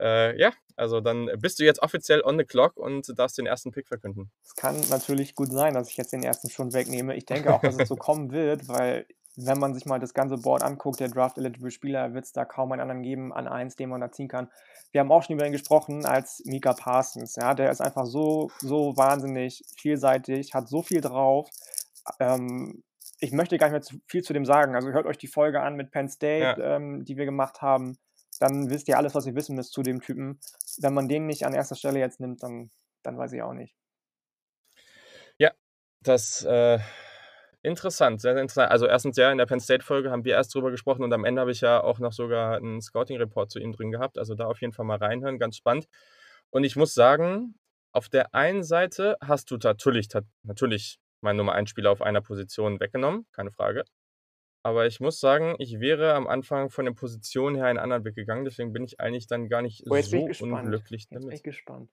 [0.00, 3.72] Äh, ja, also dann bist du jetzt offiziell on the clock und darfst den ersten
[3.72, 4.30] Pick verkünden.
[4.44, 7.16] Es kann natürlich gut sein, dass ich jetzt den ersten schon wegnehme.
[7.16, 9.06] Ich denke auch, dass es so kommen wird, weil
[9.40, 12.72] wenn man sich mal das ganze Board anguckt, der Draft-Eligible Spieler, wird es da kaum
[12.72, 14.48] einen anderen geben an eins, den man da ziehen kann.
[14.90, 17.36] Wir haben auch schon über ihn gesprochen als Mika Parsons.
[17.36, 21.48] Ja, der ist einfach so, so wahnsinnig vielseitig, hat so viel drauf.
[22.20, 22.82] Ähm,
[23.20, 24.74] ich möchte gar nicht mehr zu viel zu dem sagen.
[24.74, 26.76] Also hört euch die Folge an mit Penn State, Ja.
[26.76, 27.98] ähm, die wir gemacht haben.
[28.40, 30.38] Dann wisst ihr alles, was ihr wissen müsst zu dem Typen.
[30.78, 32.70] Wenn man den nicht an erster Stelle jetzt nimmt, dann,
[33.02, 33.74] dann weiß ich auch nicht.
[36.02, 36.78] Das äh,
[37.62, 38.70] interessant, sehr, sehr interessant.
[38.70, 41.24] Also erstens ja, in der Penn State Folge haben wir erst drüber gesprochen und am
[41.24, 44.16] Ende habe ich ja auch noch sogar einen Scouting Report zu ihm drin gehabt.
[44.18, 45.88] Also da auf jeden Fall mal reinhören, ganz spannend.
[46.50, 47.56] Und ich muss sagen,
[47.92, 50.08] auf der einen Seite hast du natürlich,
[50.44, 53.84] natürlich meinen Nummer 1 Spieler auf einer Position weggenommen, keine Frage.
[54.62, 58.14] Aber ich muss sagen, ich wäre am Anfang von der Position her einen anderen Weg
[58.16, 61.34] gegangen, deswegen bin ich eigentlich dann gar nicht Oh, so unglücklich Jetzt bin damit.
[61.36, 61.90] ich gespannt.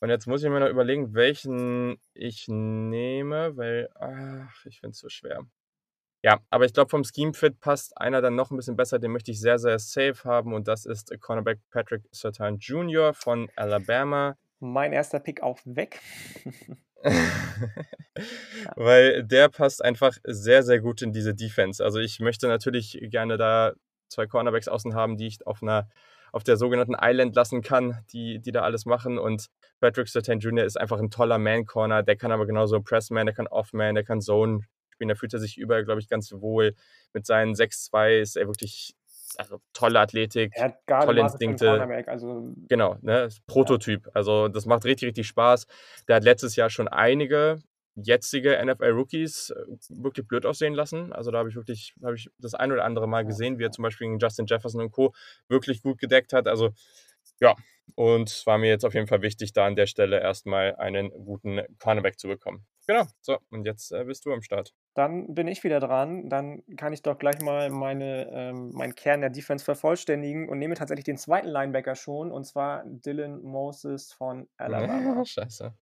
[0.00, 4.98] Und jetzt muss ich mir noch überlegen, welchen ich nehme, weil, ach, ich finde es
[5.00, 5.44] so schwer.
[6.24, 9.12] Ja, aber ich glaube, vom Scheme Fit passt einer dann noch ein bisschen besser, den
[9.12, 13.14] möchte ich sehr, sehr safe haben und das ist Cornerback Patrick Surtain Jr.
[13.14, 14.36] von Alabama.
[14.60, 16.00] Mein erster Pick auch weg.
[18.76, 21.84] Weil der passt einfach sehr, sehr gut in diese Defense.
[21.84, 23.72] Also ich möchte natürlich gerne da
[24.08, 25.88] zwei Cornerbacks außen haben, die ich auf einer
[26.32, 29.18] auf der sogenannten Island lassen kann, die, die da alles machen.
[29.18, 29.46] Und
[29.80, 30.64] Patrick Surtain Jr.
[30.64, 32.02] ist einfach ein toller Man-Corner.
[32.02, 35.08] Der kann aber genauso Pressman, der kann Off-Man, der kann Zone spielen.
[35.08, 36.74] Da fühlt er sich überall, glaube ich, ganz wohl.
[37.12, 38.94] Mit seinen 6'2 ist er wirklich
[39.36, 40.52] also, tolle Athletik.
[40.54, 41.66] Er hat gerade Tolle Instinkte.
[41.66, 42.08] Cornerback.
[42.08, 43.24] Also Genau, ne?
[43.24, 44.08] ist Prototyp.
[44.14, 45.66] Also das macht richtig, richtig Spaß.
[46.08, 47.62] Der hat letztes Jahr schon einige
[48.00, 51.12] jetzige NFL-Rookies äh, wirklich blöd aussehen lassen.
[51.12, 53.64] Also da habe ich wirklich, habe ich das ein oder andere Mal Ja, gesehen, wie
[53.64, 53.72] er ja.
[53.72, 55.12] zum Beispiel gegen Justin Jefferson und Co.
[55.48, 56.46] wirklich gut gedeckt hat.
[56.46, 56.70] Also
[57.40, 57.54] ja,
[57.94, 61.10] und es war mir jetzt auf jeden Fall wichtig, da an der Stelle erstmal einen
[61.10, 62.66] guten Cornerback zu bekommen.
[62.88, 64.72] Genau, so, und jetzt äh, bist du am Start.
[64.94, 66.30] Dann bin ich wieder dran.
[66.30, 70.74] Dann kann ich doch gleich mal meine, ähm, meinen Kern der Defense vervollständigen und nehme
[70.74, 75.22] tatsächlich den zweiten Linebacker schon, und zwar Dylan Moses von Alabama.
[75.26, 75.74] Scheiße.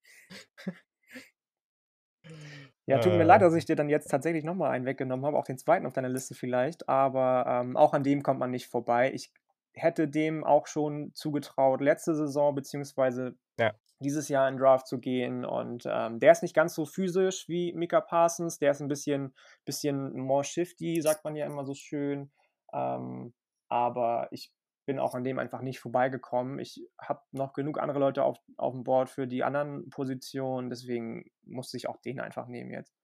[2.87, 5.45] Ja, tut mir leid, dass ich dir dann jetzt tatsächlich nochmal einen weggenommen habe, auch
[5.45, 9.12] den zweiten auf deiner Liste vielleicht, aber ähm, auch an dem kommt man nicht vorbei.
[9.12, 9.33] Ich
[9.75, 13.75] hätte dem auch schon zugetraut, letzte Saison beziehungsweise Ja.
[14.01, 15.45] Dieses Jahr in Draft zu gehen.
[15.45, 19.35] Und ähm, der ist nicht ganz so physisch wie Mika Parsons, der ist ein bisschen,
[19.65, 22.31] bisschen more shifty, sagt man ja immer so schön.
[22.73, 23.35] Ähm,
[23.69, 24.53] aber ich
[24.87, 26.59] bin auch an dem einfach nicht vorbeigekommen.
[26.59, 31.31] Ich habe noch genug andere Leute auf, auf dem Board für die anderen Positionen, deswegen
[31.43, 32.95] musste ich auch den einfach nehmen jetzt.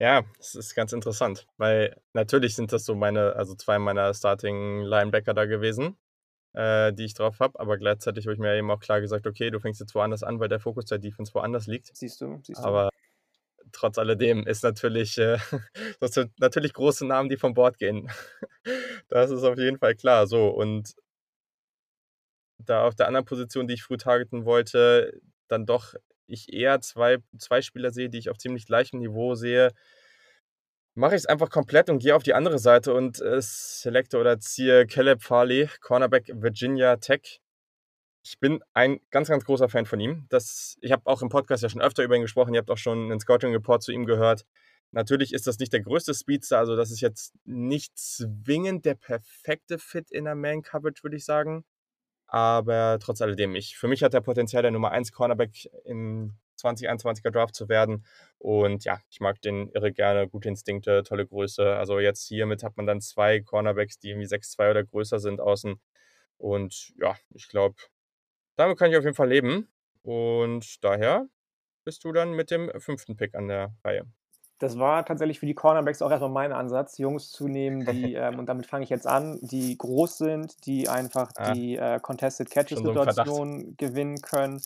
[0.00, 4.82] Ja, es ist ganz interessant, weil natürlich sind das so meine, also zwei meiner Starting
[4.82, 5.98] Linebacker da gewesen,
[6.58, 9.50] äh, die ich drauf habe, aber gleichzeitig habe ich mir eben auch klar gesagt, okay,
[9.50, 11.96] du fängst jetzt woanders an, weil der Fokus der Defense woanders liegt.
[11.96, 12.66] Siehst du, siehst du.
[12.66, 12.90] Aber
[13.70, 15.38] trotz alledem ist natürlich, äh,
[16.00, 18.10] das sind natürlich große Namen, die vom Bord gehen.
[19.10, 20.26] Das ist auf jeden Fall klar.
[20.26, 20.94] So, und
[22.58, 25.94] da auf der anderen Position, die ich früh targeten wollte, dann doch
[26.26, 29.72] ich eher zwei, zwei Spieler sehe, die ich auf ziemlich gleichem Niveau sehe,
[30.94, 34.38] mache ich es einfach komplett und gehe auf die andere Seite und äh, selecte oder
[34.40, 37.40] ziehe Caleb Farley, Cornerback Virginia Tech.
[38.24, 40.26] Ich bin ein ganz, ganz großer Fan von ihm.
[40.28, 42.52] Das, ich habe auch im Podcast ja schon öfter über ihn gesprochen.
[42.52, 44.44] Ihr habt auch schon einen Scouting-Report zu ihm gehört.
[44.90, 49.78] Natürlich ist das nicht der größte Speedster, also das ist jetzt nicht zwingend der perfekte
[49.78, 51.64] Fit in der Man-Coverage, würde ich sagen.
[52.26, 57.30] Aber trotz alledem, ich, für mich hat er Potenzial, der Nummer 1 Cornerback im 2021er
[57.30, 58.04] Draft zu werden.
[58.38, 61.76] Und ja, ich mag den irre gerne, gute Instinkte, tolle Größe.
[61.76, 65.80] Also jetzt hiermit hat man dann zwei Cornerbacks, die irgendwie 6'2 oder größer sind außen.
[66.38, 67.76] Und ja, ich glaube,
[68.56, 69.68] damit kann ich auf jeden Fall leben.
[70.02, 71.26] Und daher
[71.84, 74.06] bist du dann mit dem fünften Pick an der Reihe.
[74.58, 78.38] Das war tatsächlich für die Cornerbacks auch erstmal mein Ansatz, Jungs zu nehmen, die, ähm,
[78.38, 82.52] und damit fange ich jetzt an, die groß sind, die einfach Ah, die äh, Contested
[82.52, 82.92] schon so.
[82.92, 84.60] Catches-Situation gewinnen können.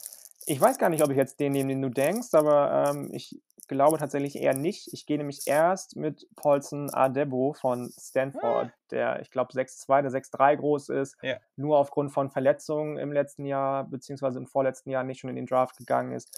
[0.47, 3.41] Ich weiß gar nicht, ob ich jetzt den nehme, den du denkst, aber ähm, ich
[3.69, 4.93] glaube tatsächlich eher nicht.
[4.93, 10.57] Ich gehe nämlich erst mit Paulson Adebo von Stanford, der, ich glaube, 6'2 oder 6'3
[10.57, 11.41] groß ist, Ja.
[11.57, 15.47] nur aufgrund von Verletzungen im letzten Jahr, beziehungsweise im vorletzten Jahr nicht schon in den
[15.47, 16.31] Draft gegangen ist.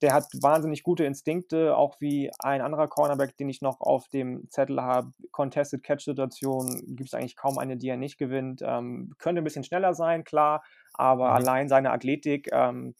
[0.00, 4.48] Der hat wahnsinnig gute Instinkte, auch wie ein anderer Cornerback, den ich noch auf dem
[4.48, 5.12] Zettel habe.
[5.32, 8.62] Contested Catch-Situation gibt es eigentlich kaum eine, die er nicht gewinnt.
[8.64, 10.62] Ähm, könnte ein bisschen schneller sein, klar,
[10.94, 11.34] aber Mhm.
[11.34, 12.94] allein seine Athletik, ähm,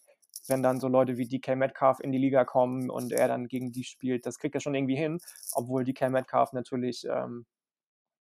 [0.48, 3.72] wenn dann so Leute wie DK Metcalf in die Liga kommen und er dann gegen
[3.72, 5.20] die spielt, das kriegt er schon irgendwie hin,
[5.52, 7.46] obwohl DK Metcalf natürlich ähm,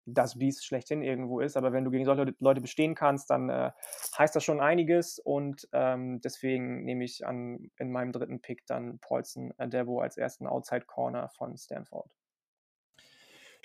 [0.06, 1.58] das Biest schlechthin irgendwo ist.
[1.58, 3.72] Aber wenn du gegen solche Leute- bestehen kannst, dann äh,
[4.18, 5.20] heißt das schon einiges.
[5.20, 10.48] Und ähm, deswegen nehme ich an, in meinem dritten Pick dann Paulson Adebo als ersten
[10.48, 12.10] Outside Corner von Stanford.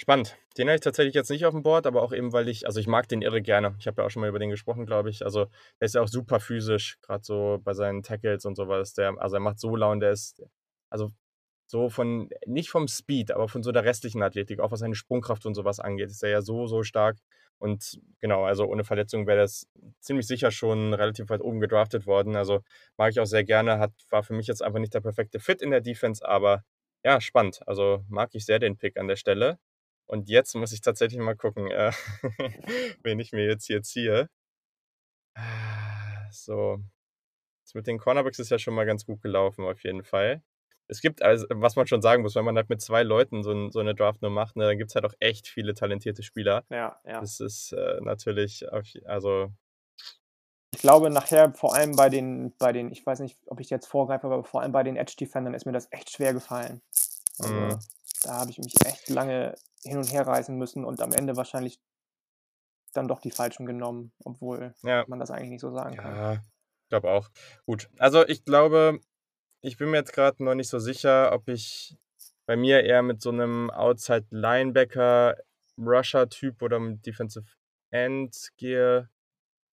[0.00, 0.38] Spannend.
[0.56, 2.80] Den habe ich tatsächlich jetzt nicht auf dem Board, aber auch eben, weil ich, also
[2.80, 3.74] ich mag den irre gerne.
[3.78, 5.26] Ich habe ja auch schon mal über den gesprochen, glaube ich.
[5.26, 5.44] Also
[5.78, 8.94] der ist ja auch super physisch, gerade so bei seinen Tackles und sowas.
[8.94, 10.42] Der, also er macht so Laune, der ist,
[10.88, 11.10] also
[11.66, 15.44] so von, nicht vom Speed, aber von so der restlichen Athletik, auch was seine Sprungkraft
[15.44, 17.18] und sowas angeht, ist er ja so, so stark.
[17.58, 19.68] Und genau, also ohne Verletzung wäre das
[20.00, 22.36] ziemlich sicher schon relativ weit oben gedraftet worden.
[22.36, 22.60] Also
[22.96, 25.60] mag ich auch sehr gerne, hat, war für mich jetzt einfach nicht der perfekte Fit
[25.60, 26.64] in der Defense, aber
[27.04, 27.60] ja, spannend.
[27.66, 29.58] Also mag ich sehr den Pick an der Stelle.
[30.10, 31.92] Und jetzt muss ich tatsächlich mal gucken, äh,
[33.04, 34.28] wen ich mir jetzt hier ziehe.
[35.36, 36.78] Ah, So,
[37.64, 40.42] das mit den Cornerbacks ist ja schon mal ganz gut gelaufen, auf jeden Fall.
[40.88, 43.52] Es gibt, also, was man schon sagen muss, wenn man halt mit zwei Leuten so,
[43.52, 46.22] ein, so eine Draft nur macht, ne, dann gibt es halt auch echt viele talentierte
[46.24, 46.64] Spieler.
[46.70, 47.20] Ja, ja.
[47.20, 49.52] Das ist äh, natürlich, auf, also,
[50.72, 53.86] Ich glaube, nachher vor allem bei den, bei den, ich weiß nicht, ob ich jetzt
[53.86, 56.80] vorgreife, aber vor allem bei den Edge-Defendern ist mir das echt schwer gefallen.
[57.38, 57.78] Also, Mhm.
[58.22, 61.80] Da habe ich mich echt lange hin und her reißen müssen und am Ende wahrscheinlich
[62.92, 66.16] dann doch die falschen genommen, obwohl ja, man das eigentlich nicht so sagen kann.
[66.16, 67.28] ja, ich glaube auch.
[67.66, 69.00] Gut, also ich glaube,
[69.62, 71.96] ich bin mir jetzt gerade noch nicht so sicher, ob ich
[72.46, 75.36] bei mir eher mit so einem Outside Linebacker
[75.78, 77.46] Rusher Typ oder mit Defensive
[77.90, 79.08] End gehe.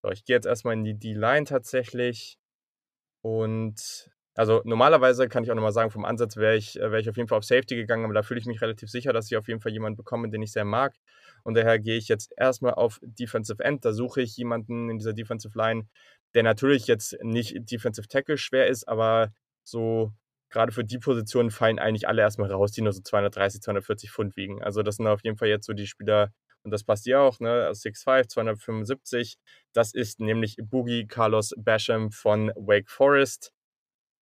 [0.04, 2.38] So, ich gehe jetzt erstmal in die D-Line tatsächlich.
[3.22, 7.10] Und also normalerweise kann ich auch nochmal sagen, vom Ansatz wäre ich, äh, wäre ich
[7.10, 9.38] auf jeden Fall auf Safety gegangen, aber da fühle ich mich relativ sicher, dass ich
[9.38, 10.94] auf jeden Fall jemanden bekomme, den ich sehr mag.
[11.44, 13.84] Und daher gehe ich jetzt erstmal auf Defensive End.
[13.84, 15.88] Da suche ich jemanden in dieser Defensive Line,
[16.36, 19.32] der natürlich jetzt nicht Defensive Tackle schwer ist, aber
[19.64, 20.14] so
[20.50, 24.36] gerade für die Positionen fallen eigentlich alle erstmal raus, die nur so 230, 240 Pfund
[24.38, 24.62] wiegen.
[24.64, 26.32] Also das sind auf jeden Fall jetzt so die Spieler
[26.64, 27.74] und das passt dir auch, ne?
[27.74, 29.38] 6'5, 275.
[29.74, 33.52] Das ist nämlich Boogie Carlos Basham von Wake Forest.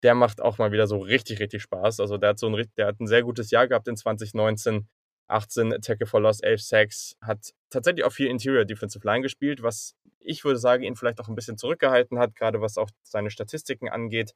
[0.04, 2.00] Der macht auch mal wieder so richtig, richtig Spaß.
[2.00, 4.88] Also der hat so ein, der hat ein sehr gutes Jahr gehabt in 2019.
[5.28, 9.96] 18 Tackle for Loss, 11 Sacks, hat tatsächlich auch viel Interior Defensive Line gespielt, was
[10.20, 13.90] ich würde sagen, ihn vielleicht auch ein bisschen zurückgehalten hat, gerade was auch seine Statistiken
[13.90, 14.36] angeht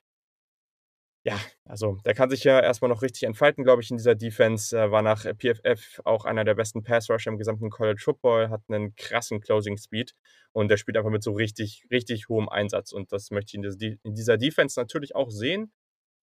[1.30, 4.76] ja, also der kann sich ja erstmal noch richtig entfalten, glaube ich, in dieser Defense.
[4.76, 8.96] Er war nach PFF auch einer der besten Pass-Rusher im gesamten College Football, hat einen
[8.96, 10.16] krassen Closing-Speed
[10.54, 12.92] und der spielt einfach mit so richtig, richtig hohem Einsatz.
[12.92, 15.72] Und das möchte ich in dieser Defense natürlich auch sehen.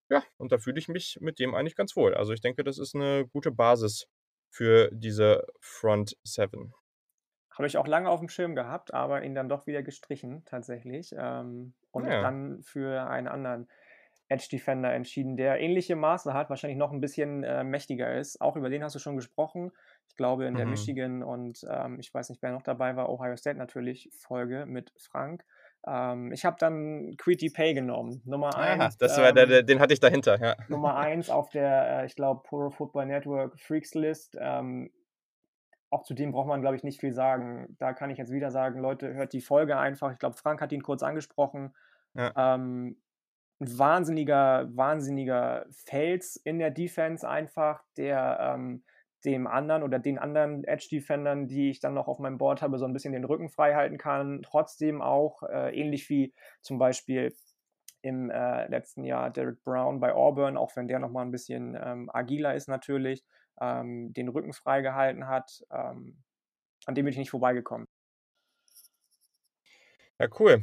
[0.09, 2.15] Ja, und da fühle ich mich mit dem eigentlich ganz wohl.
[2.15, 4.09] Also ich denke, das ist eine gute Basis
[4.51, 6.75] für diese Front Seven.
[7.53, 11.15] Habe ich auch lange auf dem Schirm gehabt, aber ihn dann doch wieder gestrichen, tatsächlich.
[11.17, 12.23] Ähm, und ja.
[12.23, 13.69] dann für einen anderen
[14.29, 18.41] Edge Defender entschieden, der ähnliche Maße hat, wahrscheinlich noch ein bisschen äh, mächtiger ist.
[18.41, 19.71] Auch über den hast du schon gesprochen.
[20.09, 20.73] Ich glaube, in der mhm.
[20.73, 24.93] Michigan und ähm, ich weiß nicht, wer noch dabei war, Ohio State natürlich, Folge mit
[24.97, 25.45] Frank.
[25.87, 28.21] Ähm, ich habe dann Quitty Pay genommen.
[28.25, 28.83] Nummer 1.
[28.83, 30.57] Ah, das war der, der, ähm, den hatte ich dahinter, ja.
[30.69, 34.37] Nummer 1 auf der, äh, ich glaube, Pro Football Network Freaks List.
[34.41, 34.91] Ähm,
[35.91, 37.77] auch zu dem braucht man, glaube ich, nicht viel sagen.
[37.79, 40.11] Da kann ich jetzt wieder sagen, Leute, hört die Folge einfach.
[40.13, 41.73] Ich glaube, Frank hat ihn kurz angesprochen.
[42.15, 42.33] Ja.
[42.37, 42.97] Ähm,
[43.61, 48.85] ein wahnsinniger, wahnsinniger Fels in der Defense einfach, der ähm,
[49.25, 52.85] dem anderen oder den anderen Edge-Defendern, die ich dann noch auf meinem Board habe, so
[52.85, 54.43] ein bisschen den Rücken frei halten kann.
[54.43, 57.35] Trotzdem auch, äh, ähnlich wie zum Beispiel
[58.03, 62.09] im äh, letzten Jahr Derek Brown bei Auburn, auch wenn der nochmal ein bisschen ähm,
[62.13, 63.25] agiler ist natürlich,
[63.61, 65.65] ähm, den Rücken frei gehalten hat.
[65.73, 66.23] Ähm,
[66.85, 67.89] an dem bin ich nicht vorbeigekommen.
[70.19, 70.63] Ja, cool.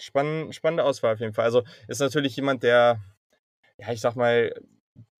[0.00, 1.44] Spann spannende Auswahl auf jeden Fall.
[1.44, 3.00] Also ist natürlich jemand, der,
[3.78, 4.52] ja, ich sag mal,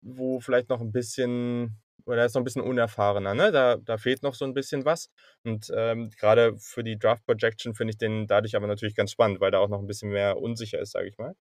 [0.02, 3.52] wo vielleicht noch ein bisschen, oder ist noch ein bisschen unerfahrener, ne?
[3.52, 5.10] Da, da fehlt noch so ein bisschen was.
[5.44, 9.40] Und ähm, gerade für die Draft Projection finde ich den dadurch aber natürlich ganz spannend,
[9.40, 11.34] weil da auch noch ein bisschen mehr unsicher ist, sage ich mal.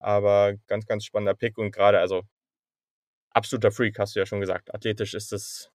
[0.00, 2.22] Aber ganz, ganz spannender Pick und gerade, also
[3.30, 4.74] absoluter Freak, hast du ja schon gesagt.
[4.74, 5.70] Athletisch ist das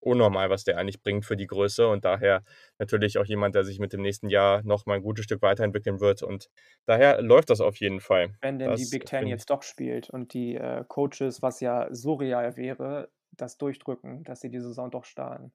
[0.00, 2.42] unnormal, was der eigentlich bringt für die Größe und daher
[2.78, 6.00] natürlich auch jemand, der sich mit dem nächsten Jahr noch mal ein gutes Stück weiterentwickeln
[6.00, 6.50] wird und
[6.86, 8.34] daher läuft das auf jeden Fall.
[8.40, 11.88] Wenn denn das die Big Ten jetzt doch spielt und die äh, Coaches, was ja
[11.90, 15.52] surreal wäre, das durchdrücken, dass sie die Saison doch starten.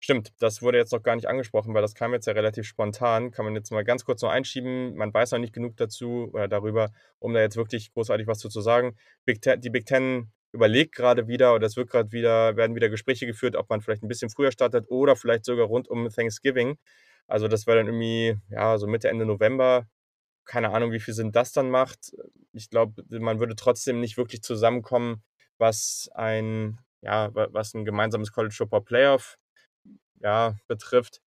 [0.00, 3.30] Stimmt, das wurde jetzt noch gar nicht angesprochen, weil das kam jetzt ja relativ spontan.
[3.30, 4.94] Kann man jetzt mal ganz kurz noch einschieben.
[4.96, 8.48] Man weiß noch nicht genug dazu oder darüber, um da jetzt wirklich großartig was zu
[8.48, 8.96] sagen.
[9.24, 12.88] Big Ten, die Big Ten überlegt gerade wieder oder es wird gerade wieder, werden wieder
[12.88, 16.78] Gespräche geführt, ob man vielleicht ein bisschen früher startet oder vielleicht sogar rund um Thanksgiving.
[17.26, 19.86] Also das wäre dann irgendwie, ja, so Mitte, Ende November.
[20.44, 22.12] Keine Ahnung, wie viel Sinn das dann macht.
[22.52, 25.22] Ich glaube, man würde trotzdem nicht wirklich zusammenkommen,
[25.58, 29.38] was ein, ja, was ein gemeinsames College Football Playoff
[30.20, 31.20] ja, betrifft.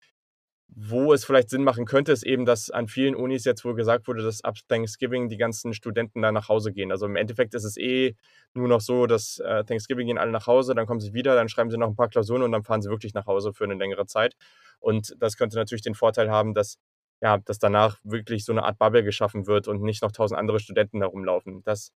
[0.69, 4.09] Wo es vielleicht Sinn machen könnte, ist eben, dass an vielen Unis jetzt wohl gesagt
[4.09, 6.91] wurde, dass ab Thanksgiving die ganzen Studenten da nach Hause gehen.
[6.91, 8.17] Also im Endeffekt ist es eh
[8.53, 11.49] nur noch so, dass äh, Thanksgiving gehen alle nach Hause, dann kommen sie wieder, dann
[11.49, 13.75] schreiben sie noch ein paar Klausuren und dann fahren sie wirklich nach Hause für eine
[13.75, 14.35] längere Zeit.
[14.81, 16.79] Und das könnte natürlich den Vorteil haben, dass
[17.23, 20.61] ja, dass danach wirklich so eine Art Bubble geschaffen wird und nicht noch tausend andere
[20.61, 21.63] Studenten da rumlaufen.
[21.65, 21.93] Das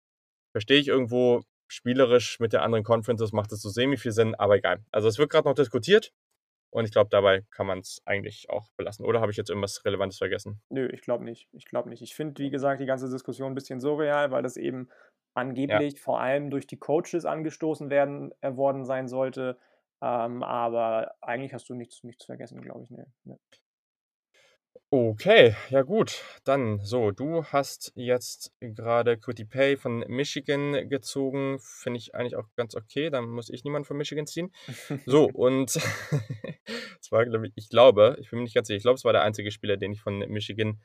[0.51, 4.57] verstehe ich irgendwo spielerisch mit der anderen Conferences macht es so semi viel Sinn, aber
[4.57, 4.83] egal.
[4.91, 6.11] Also es wird gerade noch diskutiert.
[6.71, 9.05] Und ich glaube, dabei kann man es eigentlich auch belassen.
[9.05, 10.61] Oder habe ich jetzt irgendwas Relevantes vergessen?
[10.69, 11.49] Nö, ich glaube nicht.
[11.51, 12.01] Ich glaube nicht.
[12.01, 14.89] Ich finde, wie gesagt, die ganze Diskussion ein bisschen surreal, weil das eben
[15.33, 15.99] angeblich ja.
[15.99, 19.57] vor allem durch die Coaches angestoßen werden äh, worden sein sollte.
[20.01, 22.89] Ähm, aber eigentlich hast du nichts, nichts vergessen, glaube ich.
[22.91, 23.37] Nee, nee.
[24.91, 26.23] Okay, ja gut.
[26.45, 31.59] Dann so, du hast jetzt gerade Quitty Pay von Michigan gezogen.
[31.59, 33.11] Finde ich eigentlich auch ganz okay.
[33.11, 34.51] Dann muss ich niemanden von Michigan ziehen.
[35.05, 35.75] So, und
[37.01, 39.03] es war, glaube ich, ich glaube, ich bin mir nicht ganz sicher, ich glaube, es
[39.03, 40.81] war der einzige Spieler, den ich von Michigan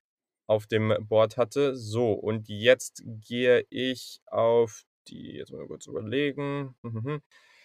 [0.46, 1.74] auf dem Board hatte.
[1.74, 6.74] So, und jetzt gehe ich auf die, jetzt mal kurz überlegen.
[6.82, 7.22] Mhm.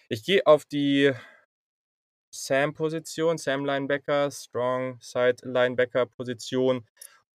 [0.08, 1.12] Ich gehe auf die
[2.30, 6.86] Sam-Position, Sam-Linebacker, Strong Side Linebacker-Position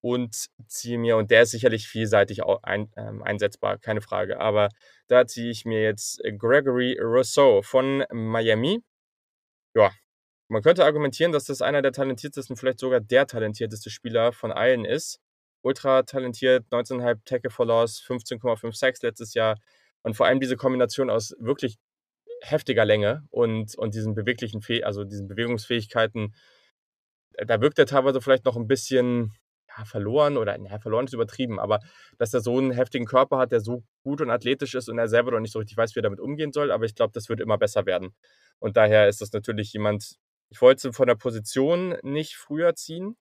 [0.01, 4.69] und ziehe mir, und der ist sicherlich vielseitig ein, ähm, einsetzbar, keine Frage, aber
[5.07, 8.83] da ziehe ich mir jetzt Gregory Rousseau von Miami.
[9.75, 9.91] Ja,
[10.47, 14.85] man könnte argumentieren, dass das einer der talentiertesten, vielleicht sogar der talentierteste Spieler von allen
[14.85, 15.19] ist.
[15.63, 19.57] Ultra talentiert, 19,5 Tackle for Loss, 15,5 Sacks letztes Jahr.
[20.03, 21.77] Und vor allem diese Kombination aus wirklich
[22.41, 26.35] heftiger Länge und, und diesen beweglichen, Fäh also diesen Bewegungsfähigkeiten,
[27.33, 29.33] äh, da wirkt er teilweise vielleicht noch ein bisschen
[29.77, 31.79] ja, verloren oder, naja, verloren ist übertrieben, aber
[32.17, 35.07] dass er so einen heftigen Körper hat, der so gut und athletisch ist und er
[35.07, 37.29] selber noch nicht so richtig weiß, wie er damit umgehen soll, aber ich glaube, das
[37.29, 38.13] wird immer besser werden.
[38.59, 40.15] Und daher ist das natürlich jemand,
[40.49, 43.17] ich wollte von der Position nicht früher ziehen.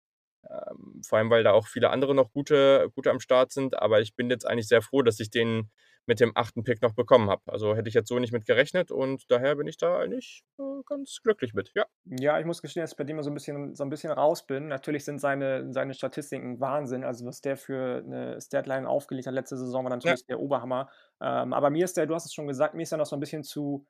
[0.48, 3.78] Ähm, vor allem, weil da auch viele andere noch gute, gute am Start sind.
[3.78, 5.70] Aber ich bin jetzt eigentlich sehr froh, dass ich den
[6.06, 7.42] mit dem achten Pick noch bekommen habe.
[7.46, 10.82] Also hätte ich jetzt so nicht mit gerechnet und daher bin ich da eigentlich äh,
[10.86, 11.72] ganz glücklich mit.
[11.74, 11.86] Ja.
[12.04, 14.46] Ja, ich muss gestehen, dass ich bei dem so ein bisschen, so ein bisschen raus
[14.46, 14.68] bin.
[14.68, 17.04] Natürlich sind seine, seine Statistiken Wahnsinn.
[17.04, 20.26] Also was der für eine Statline aufgelegt hat letzte Saison, war natürlich ja.
[20.28, 20.90] der Oberhammer.
[21.20, 23.16] Ähm, aber mir ist der, du hast es schon gesagt, mir ist er noch so
[23.16, 23.86] ein bisschen zu,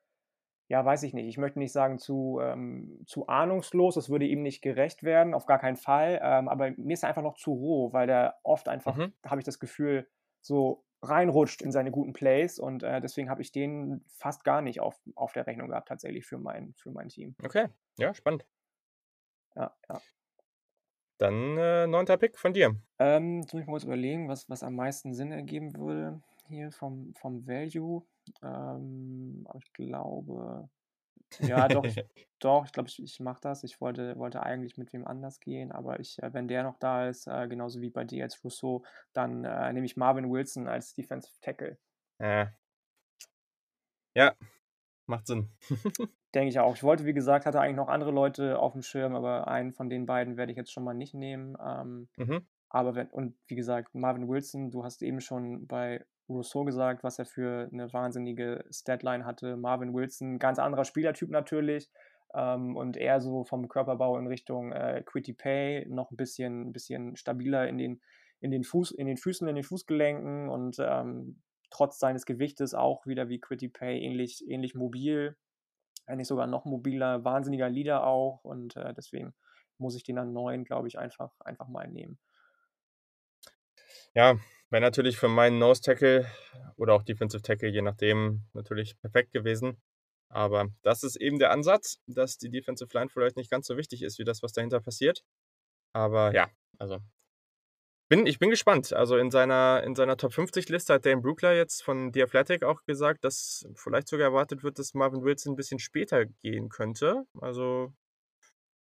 [0.67, 1.27] ja, weiß ich nicht.
[1.27, 5.45] Ich möchte nicht sagen zu, ähm, zu ahnungslos, das würde ihm nicht gerecht werden, auf
[5.45, 6.19] gar keinen Fall.
[6.23, 9.13] Ähm, aber mir ist er einfach noch zu roh, weil der oft einfach, mhm.
[9.25, 10.07] habe ich das Gefühl,
[10.41, 14.79] so reinrutscht in seine guten Plays und äh, deswegen habe ich den fast gar nicht
[14.79, 17.35] auf, auf der Rechnung gehabt, tatsächlich für mein, für mein Team.
[17.43, 18.45] Okay, ja, spannend.
[19.55, 20.01] Ja, ja.
[21.17, 22.75] Dann äh, neunter Pick von dir.
[22.99, 26.71] Ähm, jetzt muss ich mal kurz überlegen, was, was am meisten Sinn ergeben würde hier
[26.71, 28.03] vom, vom Value.
[28.43, 30.69] Ähm, aber ich glaube,
[31.39, 31.95] ja, doch, ich,
[32.39, 33.63] doch, ich glaube, ich, ich mache das.
[33.63, 37.07] Ich wollte, wollte eigentlich mit wem anders gehen, aber ich, äh, wenn der noch da
[37.07, 38.83] ist, äh, genauso wie bei dir als Rousseau,
[39.13, 41.77] dann äh, nehme ich Marvin Wilson als Defensive Tackle.
[44.15, 44.33] Ja,
[45.07, 45.49] macht Sinn.
[46.33, 46.75] Denke ich auch.
[46.75, 49.89] Ich wollte, wie gesagt, hatte eigentlich noch andere Leute auf dem Schirm, aber einen von
[49.89, 51.55] den beiden werde ich jetzt schon mal nicht nehmen.
[51.63, 52.47] Ähm, mhm.
[52.69, 57.19] Aber wenn, und wie gesagt, Marvin Wilson, du hast eben schon bei Rousseau gesagt, was
[57.19, 59.57] er für eine wahnsinnige Statline hatte.
[59.57, 61.89] Marvin Wilson, ganz anderer Spielertyp natürlich.
[62.33, 67.15] Ähm, und eher so vom Körperbau in Richtung äh, Quitty Pay, noch ein bisschen, bisschen
[67.15, 68.01] stabiler in den,
[68.39, 73.05] in, den Fuß, in den Füßen, in den Fußgelenken und ähm, trotz seines Gewichtes auch
[73.05, 75.37] wieder wie Quitty Pay ähnlich, ähnlich mobil.
[76.07, 78.43] Nicht sogar noch mobiler, wahnsinniger Leader auch.
[78.43, 79.33] Und äh, deswegen
[79.77, 82.19] muss ich den an neun, glaube ich, einfach, einfach mal nehmen.
[84.13, 84.35] Ja,
[84.71, 86.29] Wäre natürlich für meinen Nose Tackle
[86.75, 89.81] oder auch Defensive Tackle, je nachdem, natürlich perfekt gewesen.
[90.29, 94.01] Aber das ist eben der Ansatz, dass die Defensive Line vielleicht nicht ganz so wichtig
[94.01, 95.23] ist, wie das, was dahinter passiert.
[95.93, 96.99] Aber ja, also
[98.09, 98.93] bin, ich bin gespannt.
[98.93, 102.63] Also in seiner, in seiner Top 50 Liste hat Dan Brookler jetzt von The Athletic
[102.63, 107.23] auch gesagt, dass vielleicht sogar erwartet wird, dass Marvin Wilson ein bisschen später gehen könnte.
[107.41, 107.93] Also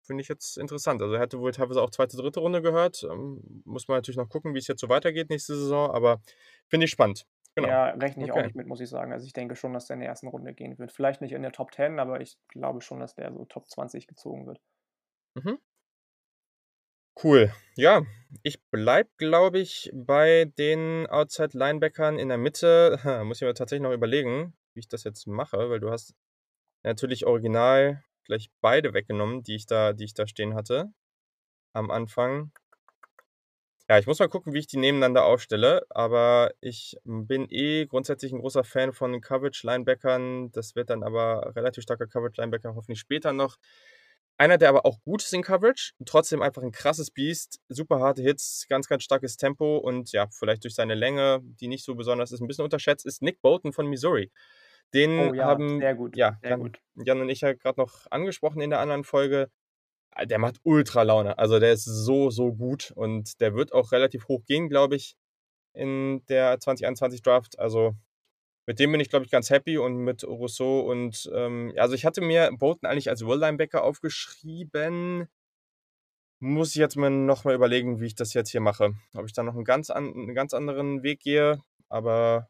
[0.04, 1.02] finde ich jetzt interessant.
[1.02, 3.04] Also er hatte wohl teilweise auch zweite, dritte Runde gehört.
[3.04, 6.22] Ähm, muss man natürlich noch gucken, wie es jetzt so weitergeht nächste Saison, aber
[6.68, 7.26] finde ich spannend.
[7.56, 7.68] Genau.
[7.68, 8.40] Ja, rechne ich okay.
[8.40, 9.14] auch nicht mit, muss ich sagen.
[9.14, 10.92] Also ich denke schon, dass der in der ersten Runde gehen wird.
[10.92, 14.08] Vielleicht nicht in der Top 10, aber ich glaube schon, dass der so Top 20
[14.08, 14.60] gezogen wird.
[15.36, 15.60] Mhm.
[17.22, 17.54] Cool.
[17.76, 18.02] Ja,
[18.42, 22.98] ich bleibe, glaube ich, bei den Outside-Linebackern in der Mitte.
[23.26, 26.16] Muss ich mir tatsächlich noch überlegen, wie ich das jetzt mache, weil du hast
[26.82, 30.92] natürlich original gleich beide weggenommen, die ich da, die ich da stehen hatte
[31.74, 32.52] am Anfang.
[33.90, 38.32] Ja, ich muss mal gucken, wie ich die nebeneinander aufstelle, aber ich bin eh grundsätzlich
[38.32, 40.52] ein großer Fan von Coverage-Linebackern.
[40.52, 43.58] Das wird dann aber relativ starker Coverage-Linebacker hoffentlich später noch.
[44.38, 48.22] Einer, der aber auch gut ist in Coverage, trotzdem einfach ein krasses Biest, super harte
[48.24, 52.32] Hits, ganz, ganz starkes Tempo und ja, vielleicht durch seine Länge, die nicht so besonders
[52.32, 54.32] ist, ein bisschen unterschätzt, ist Nick Bolton von Missouri.
[54.94, 56.80] Den oh, ja, haben sehr gut, ja, sehr gut.
[56.96, 59.50] Jan und ich ja gerade noch angesprochen in der anderen Folge.
[60.12, 61.38] Ah, der macht ultra Laune.
[61.40, 65.16] Also der ist so, so gut und der wird auch relativ hoch gehen, glaube ich,
[65.74, 67.58] in der 2021 Draft.
[67.58, 67.96] Also
[68.68, 72.06] mit dem bin ich, glaube ich, ganz happy und mit Rousseau und ähm, also ich
[72.06, 75.28] hatte mir Bolton eigentlich als Will Linebacker aufgeschrieben.
[76.40, 78.94] Muss ich jetzt mal nochmal überlegen, wie ich das jetzt hier mache.
[79.16, 81.62] Ob ich da noch einen ganz, an, einen ganz anderen Weg gehe.
[81.90, 82.50] Aber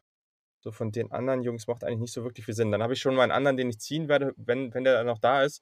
[0.63, 2.71] so von den anderen Jungs macht eigentlich nicht so wirklich viel Sinn.
[2.71, 5.08] Dann habe ich schon mal einen anderen, den ich ziehen werde, wenn, wenn der dann
[5.08, 5.62] noch da ist.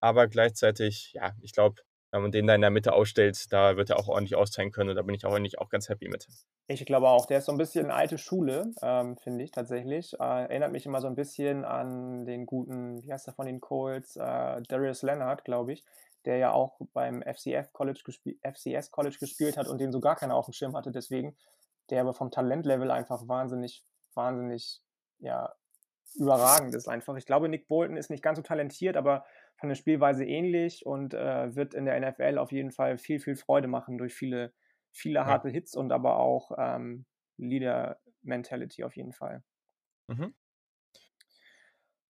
[0.00, 3.90] Aber gleichzeitig, ja, ich glaube, wenn man den da in der Mitte ausstellt, da wird
[3.90, 6.26] er auch ordentlich austeilen können und da bin ich auch eigentlich auch ganz happy mit.
[6.66, 10.14] Ich glaube auch, der ist so ein bisschen alte Schule, ähm, finde ich tatsächlich.
[10.14, 13.60] Äh, erinnert mich immer so ein bisschen an den guten, wie heißt er von den
[13.60, 15.84] Colts, äh, Darius Leonard, glaube ich,
[16.24, 18.02] der ja auch beim FCF College
[18.42, 21.36] FCS College gespielt hat und den so gar keiner auf dem Schirm hatte, deswegen,
[21.90, 23.84] der aber vom Talentlevel einfach wahnsinnig
[24.14, 24.80] wahnsinnig,
[25.18, 25.54] ja,
[26.14, 27.16] überragend ist einfach.
[27.16, 29.24] Ich glaube, Nick Bolton ist nicht ganz so talentiert, aber
[29.56, 33.36] von der Spielweise ähnlich und äh, wird in der NFL auf jeden Fall viel, viel
[33.36, 34.52] Freude machen durch viele,
[34.90, 35.54] viele harte ja.
[35.54, 37.04] Hits und aber auch ähm,
[37.36, 39.42] Leader-Mentality auf jeden Fall.
[40.08, 40.34] Mhm.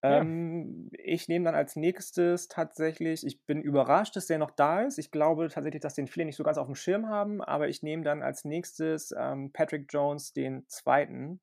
[0.04, 1.00] Ähm, ja.
[1.04, 4.98] Ich nehme dann als nächstes tatsächlich, ich bin überrascht, dass der noch da ist.
[4.98, 7.84] Ich glaube tatsächlich, dass den viele nicht so ganz auf dem Schirm haben, aber ich
[7.84, 11.40] nehme dann als nächstes ähm, Patrick Jones, den zweiten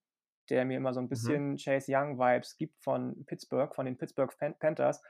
[0.50, 1.08] der mir immer so ein mhm.
[1.08, 1.56] bisschen mhm.
[1.56, 5.02] Chase Young-Vibes gibt von Pittsburgh, von den Pittsburgh Panthers.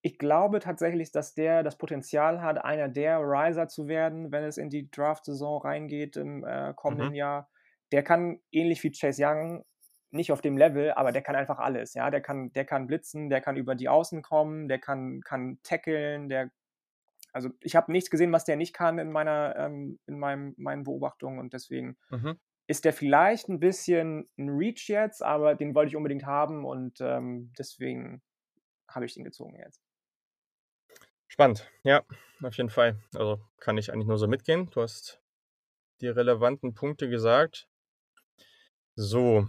[0.00, 4.56] Ich glaube tatsächlich, dass der das Potenzial hat, einer der Riser zu werden, wenn es
[4.56, 7.14] in die Draft-Saison reingeht im äh, kommenden mhm.
[7.14, 7.50] Jahr.
[7.90, 9.64] Der kann ähnlich wie Chase Young
[10.10, 12.10] nicht auf dem Level, aber der kann einfach alles, ja.
[12.10, 16.28] Der kann der kann blitzen, der kann über die Außen kommen, der kann kann tackeln,
[16.28, 16.50] der
[17.32, 20.84] also, ich habe nichts gesehen, was der nicht kann in meiner ähm, in meinem meinen
[20.84, 22.38] Beobachtungen und deswegen Mhm.
[22.68, 27.00] Ist der vielleicht ein bisschen 'n Reach jetzt, aber den wollte ich unbedingt haben und,
[27.02, 28.22] ähm, deswegen
[28.88, 29.76] habe ich den gezogen jetzt.
[31.30, 31.70] Spannend.
[31.84, 32.02] Ja,
[32.42, 32.96] auf jeden Fall.
[33.14, 34.70] Also, kann ich eigentlich nur so mitgehen.
[34.70, 35.20] Du hast
[36.00, 37.66] die relevanten Punkte gesagt.
[38.96, 39.48] So.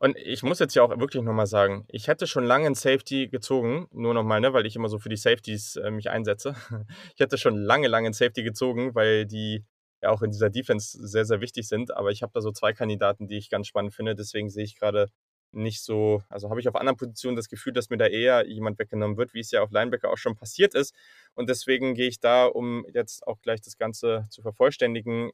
[0.00, 2.74] Und ich muss jetzt ja auch wirklich noch mal sagen, ich hätte schon lange 'n
[2.76, 6.10] Safety gezogen, nur noch mal, ne, weil ich immer so für die Safeties, äh, mich
[6.10, 6.54] einsetze.
[7.16, 9.64] Ich hätte schon lange, lange 'n Safety gezogen, weil die
[10.04, 11.96] ja auch in dieser Defense sehr, sehr wichtig sind.
[11.96, 14.14] Aber ich habe da so 2 Kandidaten, die ich ganz spannend finde.
[14.16, 15.08] Deswegen sehe ich grade
[15.52, 18.78] nicht so also, habe ich auf anderen Positionen das Gefühl, dass mir da eher jemand
[18.80, 20.94] weggenommen wird, wie es ja auf Linebacker auch schon passiert ist.
[21.34, 25.30] Und deswegen gehe ich da, um jetzt auch gleich das Ganze zu vervollständigen,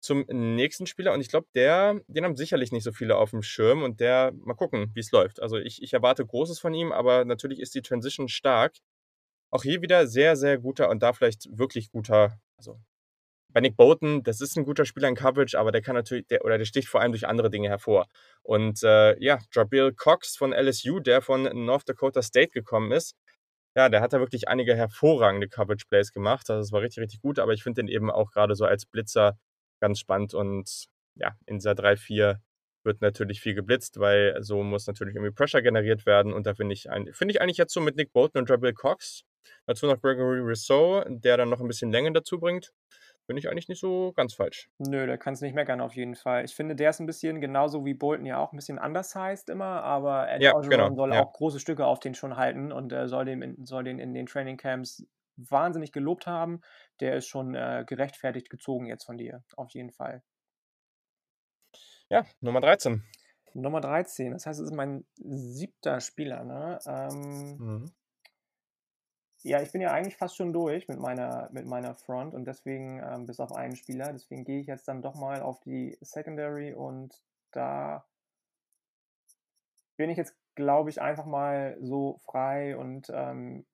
[0.00, 3.82] zum nächsten Spieler und ich glaube, der den haben sicherlich nicht so viele aufm Schirm
[3.82, 5.40] und der mal gucken, wie's läuft.
[5.42, 8.76] Also, ich ich erwarte Großes von ihm, aber natürlich ist die Transition stark.
[9.50, 12.78] Auch hier wieder sehr, sehr guter und da vielleicht wirklich guter also,
[13.54, 16.44] bei Nick Bolton, das ist 'n guter Spieler in Coverage, aber der kann natürlich der
[16.44, 18.08] oder der sticht vor allem durch andere Dinge hervor.
[18.44, 23.16] Und, äh, ja, Jabril Cox von LSU, der von North Dakota State gekommen ist,
[23.76, 26.50] ja, der hat da wirklich einige hervorragende Coverage Plays gemacht.
[26.50, 28.86] Also, das war richtig, richtig gut, aber ich finde den eben auch grade so als
[28.86, 29.38] Blitzer
[29.80, 30.86] ganz spannend und
[31.16, 32.40] ja, in dieser 3-4
[32.84, 36.74] wird natürlich viel geblitzt, weil so muss natürlich irgendwie Pressure generiert werden und da finde
[36.74, 39.22] ich ein finde ich eigentlich jetzt so mit Nick Bolton und Jabril Cox,
[39.66, 42.72] dazu noch Gregory Rousseau, der dann noch 'n bisschen Länge dazu bringt,
[43.26, 44.68] finde ich eigentlich nicht so ganz falsch.
[44.80, 46.44] Nö, da kannst nicht meckern auf jeden Fall.
[46.44, 49.84] Ich finde, der ist 'n bisschen genauso wie Bolton ja auch 'n bisschen undersized immer,
[49.84, 51.24] aber Ed Ja, Orgeron genau, soll ja.
[51.24, 54.14] auch große Stücke auf den schon halten und, äh, soll dem in soll den in
[54.14, 55.06] den Training Camps
[55.36, 56.60] wahnsinnig gelobt haben.
[57.00, 60.22] Der ist schon, äh, gerechtfertigt gezogen jetzt von dir, auf jeden Fall.
[62.10, 63.04] Ja, Nummer 13.
[63.56, 66.00] Nummer 13, das heißt, es ist mein 7.
[66.00, 66.80] Spieler, ne?
[66.86, 67.94] Ähm Mhm.
[69.46, 72.98] Ja, ich bin ja eigentlich fast schon durch mit meiner mit meiner Front und deswegen,
[73.04, 76.72] ähm, bis auf einen Spieler, deswegen gehe ich jetzt dann doch mal auf die Secondary
[76.72, 78.06] und da
[79.98, 83.66] bin ich jetzt, glaube ich, einfach mal so frei und, ähm,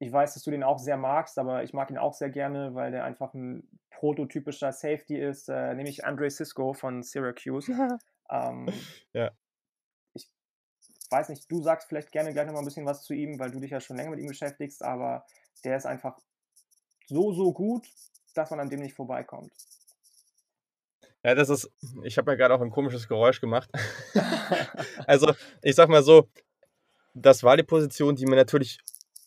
[0.00, 2.74] ich weiß, dass du den auch sehr magst, aber ich mag ihn auch sehr gerne,
[2.74, 7.68] weil der einfach 'n prototypischer Safety ist, äh, nämlich Andre Cisco von Syracuse.
[8.30, 9.32] Ähm Ja.
[11.10, 13.50] Weiß nicht, du sagst vielleicht gerne gleich noch mal 'n bisschen was zu ihm, weil
[13.50, 15.24] du dich ja schon länger mit ihm beschäftigst, aber
[15.64, 16.18] der ist einfach
[17.08, 17.88] so, so gut,
[18.34, 19.52] dass man an dem nicht vorbeikommt.
[21.24, 21.70] Ja, das ist
[22.04, 23.70] ich habe ja grade auch 'n komisches Geräusch gemacht.
[25.06, 25.32] Also,
[25.62, 26.28] ich sage mal so,
[27.14, 28.78] das war die Position, die mir natürlich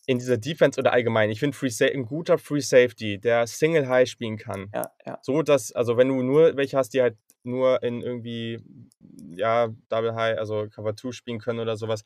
[0.06, 3.88] in dieser Defense oder allgemein ich finde Free Sa 'n guter Free Safety, der Single
[3.88, 4.74] High spielen kann.
[4.74, 5.22] Ja, ja.
[5.22, 8.60] So, dass also, wenn du nur welche hast, die halt nur in irgendwie,
[9.36, 12.04] ja, Double High, also Cover 2 spielen können oder so was,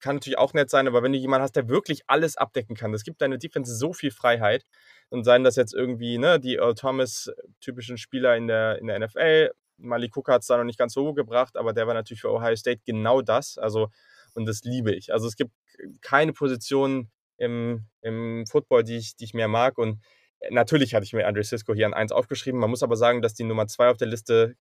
[0.00, 2.92] kann natürlich auch nett sein, aber wenn du jemanden hast, der wirklich alles abdecken kann,
[2.92, 4.64] das gibt deiner Defense so viel Freiheit
[5.10, 7.30] und seien das jetzt irgendwie, ne, die Earl Thomas
[7.60, 9.50] typischen Spieler in der in der NFL.
[9.76, 12.56] Malik Hooker hat's da noch nicht ganz so gebracht, aber der war natürlich für Ohio
[12.56, 13.88] State genau das, also
[14.34, 15.12] und das liebe ich.
[15.12, 15.52] Also, es gibt
[16.02, 20.00] keine Position im im Football, die ich die ich mehr mag und
[20.50, 22.60] natürlich hatte ich mir Andre Cisco hier an 1 aufgeschrieben.
[22.60, 24.56] Man muss aber sagen, dass die Nummer 2 auf der Liste,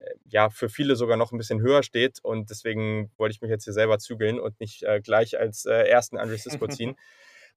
[0.00, 3.50] äh, ja, für viele sogar noch 'n bisschen höher steht und deswegen wollte ich mich
[3.50, 6.18] jetzt hier selber zügeln und nicht, äh, gleich als, äh, 1.
[6.18, 6.96] Andre Cisco ziehen.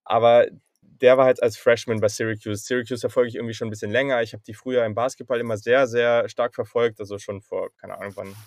[0.06, 0.48] Aber
[0.82, 2.64] der war halt als Freshman bei Syracuse.
[2.66, 4.22] Syracuse verfolge ich irgendwie schon 'n bisschen länger.
[4.24, 7.98] Ich habe die früher im Basketball immer sehr, sehr stark verfolgt, also schon vor, keine
[8.00, 8.38] Ahnung wann,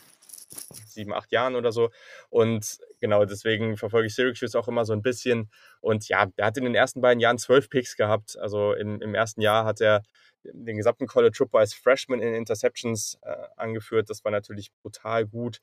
[0.86, 1.90] 7, 8 Jahren oder so.
[2.30, 5.50] Und genau, deswegen verfolge ich Syracuse auch immer so 'n bisschen.
[5.80, 8.38] Und ja, der hat in den ersten beiden Jahren 12 Picks gehabt.
[8.38, 9.40] Also, im im 1.
[9.42, 10.02] Jahr hat er
[10.44, 14.10] den gesamten College Football als Freshman in Interceptions, äh, angeführt.
[14.10, 15.58] Das war natürlich brutal gut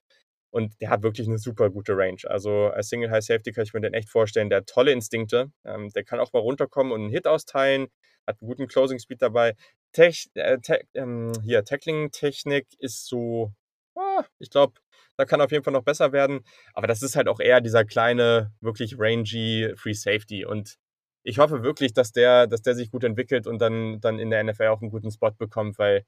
[0.51, 2.19] und der hat wirklich 'ne super gute Range.
[2.27, 4.49] Also, als Single High Safety kann ich mir den echt vorstellen.
[4.49, 5.51] Der hat tolle Instinkte.
[5.65, 7.87] Ähm, der kann auch mal runterkommen und 'n Hit austeilen,
[8.27, 9.55] hat 'n guten Closing Speed dabei.
[9.93, 13.53] Tech äh, Te ähm, hier Tackling-Technik ist so,
[13.97, 14.73] ah, ich glaube,
[15.21, 16.41] da kann auf jeden Fall noch besser werden.
[16.73, 20.77] Aber das ist halt auch eher dieser kleine, wirklich rangy Free Safety und
[21.23, 24.41] ich hoffe wirklich, dass der dass der sich gut entwickelt und dann dann in der
[24.43, 26.05] NFL auch 'n guten Spot bekommt, weil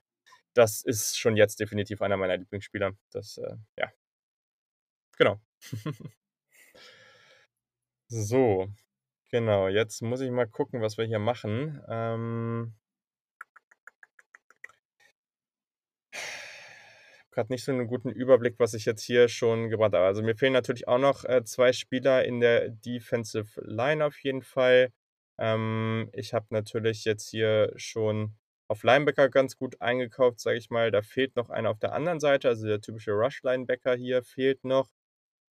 [0.56, 2.94] das ist schon jetzt definitiv einer meiner Lieblingsspieler.
[3.14, 3.92] Das, äh, ja.
[5.18, 5.40] Genau.
[8.12, 8.68] So,
[9.32, 11.82] genau, jetzt muss ich mal gucken, was wir hier machen.
[11.90, 12.74] Ähm
[17.34, 20.06] grad nicht so 'nen guten Überblick, was ich jetzt hier schon gebracht habe.
[20.06, 24.42] Also, mir fehlen natürlich auch noch, äh, 2 Spieler in der Defensive Line auf jeden
[24.44, 24.92] Fall.
[25.40, 28.36] Ähm, ich habe natürlich jetzt hier schon
[28.68, 30.92] auf Linebacker ganz gut eingekauft, sage ich mal.
[30.92, 34.90] Da fehlt noch einer auf der anderen Seite, also der typische Rush-Linebacker hier fehlt noch.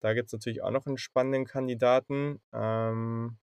[0.00, 2.40] Da gibt es natürlich auch noch einen spannenden Kandidaten.
[2.52, 3.38] Ähm,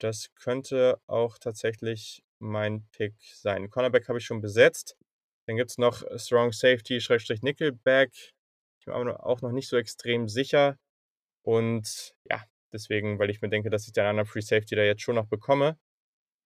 [0.00, 3.70] das könnte auch tatsächlich mein Pick sein.
[3.70, 4.96] Cornerback habe ich schon besetzt.
[5.46, 8.12] Dann gibt es noch Strong Safety, Schrägstrich Nickelback.
[8.78, 10.76] Ich bin aber auch noch nicht so extrem sicher.
[11.42, 15.02] Und ja, deswegen, weil ich mir denke, dass ich den anderen Free Safety da jetzt
[15.02, 15.76] schon noch bekomme,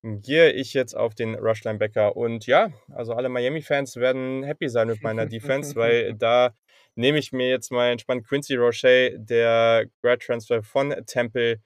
[0.03, 2.17] gehe ich jetzt auf den Rush Linebacker.
[2.17, 6.55] Und ja, also alle Miami-Fans werden happy sein mit meiner Defense, weil da
[6.95, 11.61] nehme ich mir jetzt mal entspannt Quincy Roche, der Grad Transfer von Temple.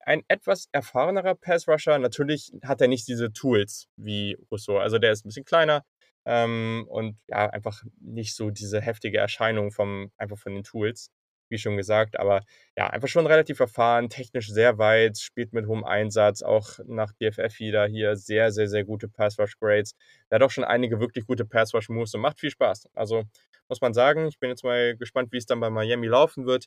[0.00, 1.98] Ein etwas erfahrenerer Pass-Rusher.
[1.98, 4.78] Natürlich hat er nicht diese Tools wie Rousseau.
[4.78, 5.84] Also der ist ein bisschen kleiner
[6.24, 11.10] ähm, und ja, einfach nicht so diese heftige Erscheinung vom, einfach von den Tools
[11.52, 12.18] wie schon gesagt.
[12.18, 12.40] Aber
[12.76, 17.60] ja, einfach schon relativ erfahren, technisch sehr weit, spielt mit hohem Einsatz, auch nach BFF
[17.60, 19.94] wieder hier sehr, sehr, sehr gute Pass-Rush-Grades.
[20.30, 22.88] Er hat auch schon einige wirklich gute Pass-Rush-Moves und macht viel Spaß.
[22.94, 23.24] Also
[23.68, 26.66] muss man sagen, ich bin jetzt mal gespannt, wie es dann bei Miami laufen wird.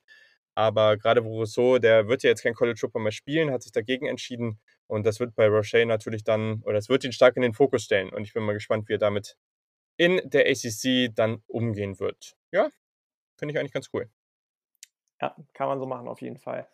[0.54, 4.06] Aber gerade Rousseau, der wird ja jetzt kein College Football mehr spielen, hat sich dagegen
[4.06, 4.60] entschieden.
[4.88, 7.84] Und das wird bei Roche natürlich dann, oder es wird ihn stark in den Fokus
[7.84, 8.10] stellen.
[8.10, 9.38] Und ich bin mal gespannt, wie er damit
[9.98, 12.36] in der ACC dann umgehen wird.
[12.52, 12.70] Ja,
[13.38, 14.10] finde ich eigentlich ganz cool.
[15.22, 16.68] Ja, kann man so machen, auf jeden Fall.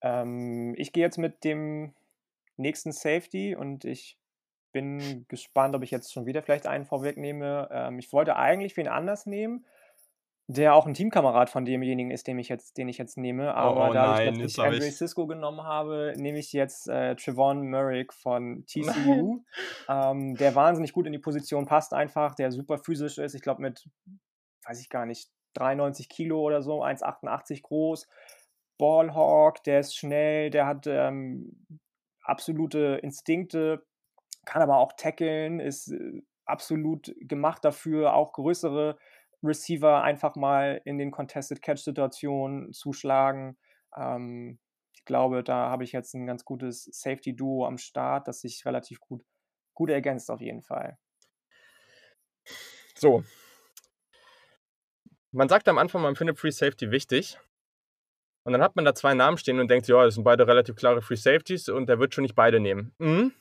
[0.00, 1.94] Ähm, ich gehe jetzt mit dem
[2.56, 4.18] nächsten Safety und ich
[4.72, 7.68] bin gespannt, ob ich jetzt schon wieder vielleicht einen vorwegnehme.
[7.70, 9.66] Ähm, ich wollte eigentlich wen anders nehmen,
[10.46, 13.54] der auch ein Teamkamerad von demjenigen ist, den ich jetzt, den ich jetzt nehme.
[13.54, 14.96] Aber oh, oh dadurch, nein, dass ich Andre ich...
[14.96, 19.42] Cisco genommen habe, nehme ich jetzt äh, Trevon Merrick von TCU,
[19.88, 23.34] ähm, der wahnsinnig gut in die Position passt einfach, der super physisch ist.
[23.34, 23.88] Ich glaube mit,
[24.66, 28.06] weiß ich gar nicht, 93 Kilo oder so, 1,88 groß.
[28.76, 31.64] Ballhawk, der ist schnell, der hat ähm,
[32.22, 33.86] absolute Instinkte,
[34.44, 38.98] kann aber auch tackeln, ist äh, absolut gemacht dafür, auch größere
[39.44, 43.56] Receiver einfach mal in den Contested Catch-Situationen zuschlagen.
[43.96, 44.58] Ähm,
[44.94, 49.00] ich glaube, da habe ich jetzt ein ganz gutes Safety-Duo am Start, das sich relativ
[49.00, 49.22] gut,
[49.74, 50.98] gut ergänzt auf jeden Fall.
[52.96, 53.24] So,
[55.34, 57.38] man sagt am Anfang, man findet Free Safety wichtig.
[58.44, 60.76] Und dann hat man da zwei Namen stehen und denkt, ja, das sind beide relativ
[60.76, 62.94] klare Free Safeties und der wird schon nicht beide nehmen.
[62.98, 63.32] Mhm.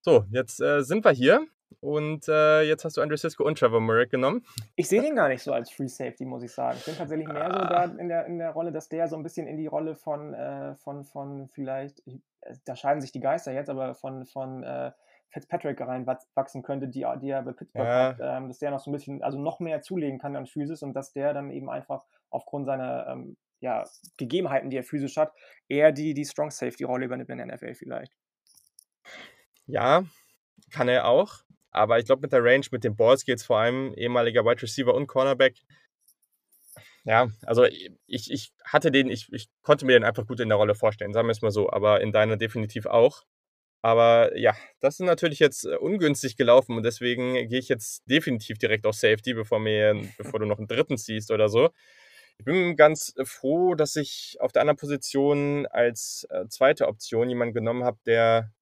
[0.00, 1.46] So, jetzt äh, sind wir hier
[1.80, 4.44] und äh, jetzt hast du Andrew Sisko und Trevor Murray genommen.
[4.76, 6.76] Ich sehe den gar nicht so als Free Safety, muss ich sagen.
[6.78, 9.22] Ich bin tatsächlich mehr so da in der, in der Rolle, dass der so ein
[9.22, 12.18] bisschen in die Rolle von, äh, von, von vielleicht, äh,
[12.64, 14.92] da scheiden sich die Geister jetzt, aber von, von äh,
[15.30, 18.08] Fitzpatrick reinwachsen könnte, die, die er bei Pittsburgh ja.
[18.08, 20.82] hat, ähm, dass der noch so ein bisschen, also noch mehr zulegen kann an Physis
[20.82, 23.84] und dass der dann eben einfach aufgrund seiner ähm, ja,
[24.16, 25.32] Gegebenheiten, die er physisch hat,
[25.68, 28.12] eher die, die Strong Safety-Rolle übernimmt in der NFL vielleicht.
[29.66, 30.04] Ja,
[30.70, 31.44] kann er auch.
[31.72, 34.62] Aber ich glaube, mit der Range, mit den Balls geht es vor allem ehemaliger Wide
[34.62, 35.56] Receiver und Cornerback.
[37.04, 37.64] Ja, also
[38.06, 41.12] ich, ich hatte den, ich, ich konnte mir den einfach gut in der Rolle vorstellen,
[41.12, 43.24] sagen wir es mal so, aber in deiner definitiv auch.
[43.82, 48.58] Aber ja, das ist natürlich jetzt äh, ungünstig gelaufen und deswegen gehe ich jetzt definitiv
[48.58, 51.70] direkt auf Safety, bevor, mir, bevor du noch einen dritten ziehst oder so.
[52.38, 57.54] Ich bin ganz froh, dass ich auf der anderen Position als äh, zweite Option jemanden
[57.54, 58.52] genommen habe, der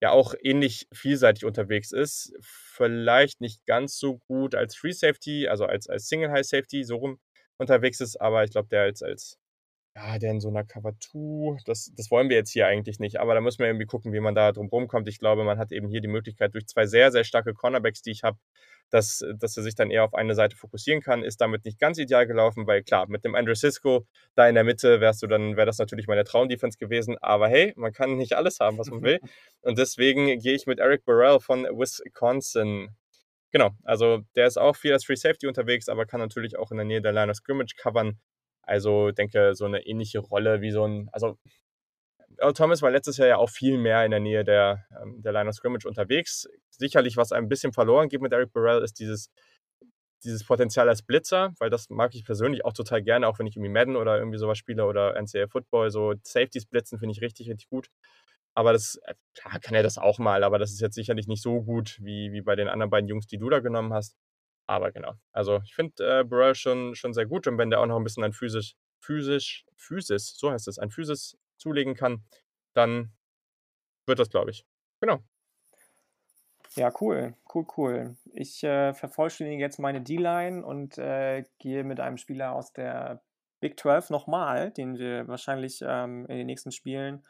[0.00, 2.34] ja auch ähnlich vielseitig unterwegs ist.
[2.40, 6.96] Vielleicht nicht ganz so gut als Free Safety, also als, als Single High Safety so
[6.96, 7.20] rum
[7.58, 9.38] unterwegs ist, aber ich glaube, der als, als
[9.96, 13.18] ja, der in so einer Cover 2, das, das wollen wir jetzt hier eigentlich nicht,
[13.18, 15.08] aber da müssen wir irgendwie gucken, wie man da drum rumkommt.
[15.08, 18.12] Ich glaube, man hat eben hier die Möglichkeit, durch zwei sehr, sehr starke Cornerbacks, die
[18.12, 18.38] ich habe,
[18.90, 21.22] dass, dass er sich dann eher auf eine Seite fokussieren kann.
[21.22, 24.64] Ist damit nicht ganz ideal gelaufen, weil klar, mit dem Andrew Cisco da in der
[24.64, 27.16] Mitte wärst du dann, wäre das natürlich meine Traumdefense gewesen.
[27.20, 29.20] Aber hey, man kann nicht alles haben, was man will.
[29.62, 32.90] Und deswegen gehe ich mit Eric Burrell von Wisconsin.
[33.52, 36.76] Genau, also der ist auch viel als Free Safety unterwegs, aber kann natürlich auch in
[36.76, 38.18] der Nähe der Line of Scrimmage covern.
[38.62, 41.36] Also denke, so eine ähnliche Rolle wie so ein, also
[42.40, 45.32] Earl Thomas war letztes Jahr ja auch viel mehr in der Nähe der, ähm, der
[45.32, 46.48] Line of Scrimmage unterwegs.
[46.70, 49.30] Sicherlich, was ein bisschen verloren geht mit Eric Burrell, ist dieses,
[50.24, 53.56] dieses Potenzial als Blitzer, weil das mag ich persönlich auch total gerne, auch wenn ich
[53.56, 57.48] irgendwie Madden oder irgendwie sowas spiele oder NCAA Football, so Safeties blitzen finde ich richtig,
[57.50, 57.88] richtig gut.
[58.54, 61.42] Aber das, äh, klar kann er das auch mal, aber das ist jetzt sicherlich nicht
[61.42, 64.16] so gut wie, wie bei den anderen beiden Jungs, die du da genommen hast.
[64.66, 67.86] Aber genau, also ich finde äh, Burrell schon, schon sehr gut und wenn der auch
[67.86, 72.24] noch ein bisschen an physisch, physisch, physisch, so heißt es, an physisch zulegen kann,
[72.74, 73.12] dann
[74.06, 74.66] wird das, glaube ich.
[75.00, 75.20] Genau.
[76.76, 78.16] Ja, cool, cool, cool.
[78.32, 83.22] Ich äh, vervollständige jetzt meine D-Line und äh, gehe mit einem Spieler aus der
[83.60, 87.24] Big 12 nochmal, den wir wahrscheinlich ähm, in den nächsten Spielen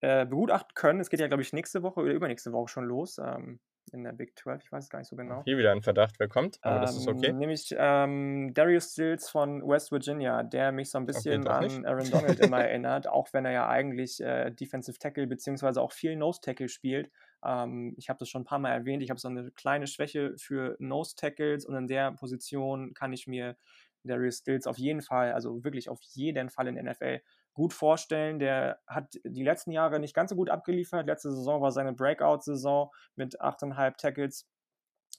[0.00, 1.00] äh, begutachten können.
[1.00, 3.18] Es geht ja, glaube ich, nächste Woche oder übernächste Woche schon los.
[3.18, 3.60] Ähm,
[3.90, 5.42] in der Big 12, ich weiß es gar nicht so genau.
[5.44, 7.28] Hier wieder ein Verdacht, wer kommt, aber das ist okay.
[7.28, 11.64] Ähm, nämlich ähm, Darius Stills von West Virginia, der mich so ein bisschen doch an
[11.64, 11.86] nicht.
[11.86, 16.16] Aaron Donald immer erinnert, auch wenn er ja eigentlich äh, Defensive Tackle beziehungsweise auch viel
[16.16, 17.10] Nose Tackle spielt.
[17.44, 20.34] Ähm, ich habe das schon ein paar Mal erwähnt, ich habe so eine kleine Schwäche
[20.38, 23.56] für Nose Tackles und in der Position kann ich mir
[24.04, 27.20] Darius Stills auf jeden Fall, also wirklich auf jeden Fall in NFL
[27.54, 28.38] gut vorstellen.
[28.38, 31.06] Der hat die letzten Jahre nicht ganz so gut abgeliefert.
[31.06, 34.48] Letzte Saison war seine Breakout-Saison mit 8,5 Tackles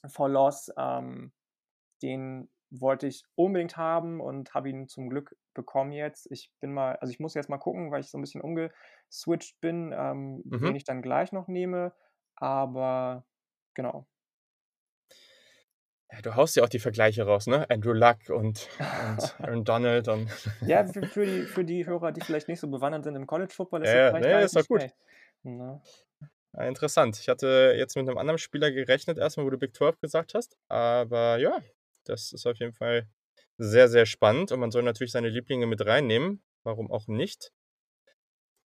[0.08, 0.70] for Loss.
[0.76, 1.32] Ähm,
[2.02, 6.30] den wollte ich unbedingt haben und habe ihn zum Glück bekommen jetzt.
[6.30, 9.60] Ich bin mal, also ich muss jetzt mal gucken, weil ich so ein bisschen umgeswitcht
[9.60, 10.60] bin, ähm, Mhm.
[10.60, 11.94] wen ich dann gleich noch nehme.
[12.36, 13.26] Aber
[13.74, 14.06] genau.
[16.14, 17.68] Ja, du haust ja auch die Vergleiche raus, ne?
[17.68, 18.78] Andrew Luck und, und
[19.40, 23.02] Aaron Donald und Ja, für, für, die, für die Hörer, die vielleicht nicht so bewandert
[23.02, 24.80] sind im College Football, ist Ja, das ja, vielleicht nee, ist doch gut.
[24.80, 24.96] schlecht.
[25.42, 25.82] Ne?
[26.52, 27.18] Ja, interessant.
[27.18, 30.56] Ich hatte jetzt mit einem anderen Spieler gerechnet, erstmal, wo du Big 12 gesagt hast.
[30.68, 31.60] Aber ja,
[32.04, 33.08] das ist auf jeden Fall
[33.58, 34.52] sehr, sehr spannend.
[34.52, 36.42] Und man soll natürlich seine Lieblinge mit reinnehmen.
[36.62, 37.50] Warum auch nicht?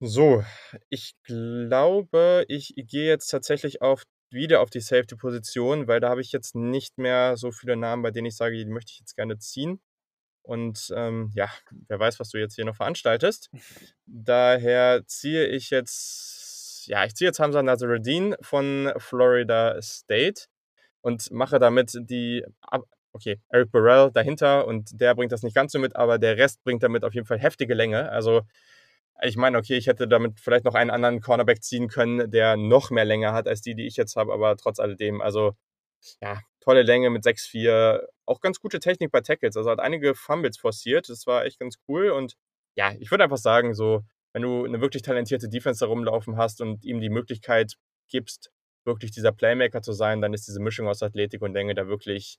[0.01, 0.45] So,
[0.89, 6.31] ich glaube, ich gehe jetzt tatsächlich auf, wieder auf die Safety-Position, weil da habe ich
[6.31, 9.37] jetzt nicht mehr so viele Namen, bei denen ich sage, die möchte ich jetzt gerne
[9.37, 9.81] ziehen.
[10.41, 11.49] Und ähm, ja,
[11.87, 13.49] wer weiß, was du jetzt hier noch veranstaltest.
[14.05, 20.45] Daher ziehe ich jetzt, ja, ich ziehe jetzt Hamza Nazaruddin von Florida State
[21.01, 22.43] und mache damit die,
[23.13, 26.63] okay, Eric Burrell dahinter und der bringt das nicht ganz so mit, aber der Rest
[26.63, 28.09] bringt damit auf jeden Fall heftige Länge.
[28.11, 28.41] Also
[29.21, 32.89] ich meine, okay, ich hätte damit vielleicht noch einen anderen Cornerback ziehen können, der noch
[32.91, 35.53] mehr Länge hat als die, die ich jetzt habe, aber trotz alledem, also
[36.21, 40.57] ja, tolle Länge mit 6'4, auch ganz gute Technik bei Tackles, also hat einige Fumbles
[40.57, 42.35] forciert, das war echt ganz cool und
[42.75, 44.01] ja, ich würde einfach sagen, so,
[44.33, 47.73] wenn du eine wirklich talentierte Defense da rumlaufen hast und ihm die Möglichkeit
[48.09, 48.51] gibst,
[48.85, 52.37] wirklich dieser Playmaker zu sein, dann ist diese Mischung aus Athletik und Länge da wirklich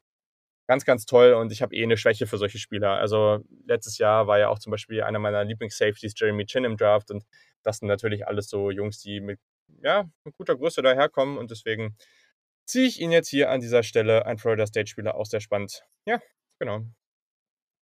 [0.71, 2.93] ganz, ganz toll und ich habe eh eine Schwäche für solche Spieler.
[2.93, 7.11] Also letztes Jahr war ja auch zum Beispiel einer meiner Lieblings-Safeties Jeremy Chin im Draft
[7.11, 7.25] und
[7.65, 9.41] das sind natürlich alles so Jungs, die mit,
[9.83, 11.97] ja, mit guter Größe daherkommen und deswegen
[12.67, 15.83] ziehe ich ihn jetzt hier an dieser Stelle, ein Florida State-Spieler, auch sehr spannend.
[16.07, 16.21] Ja,
[16.61, 16.83] genau.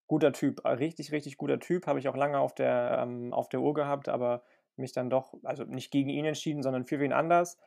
[0.07, 1.89] Guter Typ, äh, richtig, richtig guter Typ.
[1.89, 4.45] Habe ich auch lange auf der, ähm, auf der Uhr gehabt, aber
[4.76, 7.59] mich dann doch, also nicht gegen ihn entschieden, sondern für wen anders.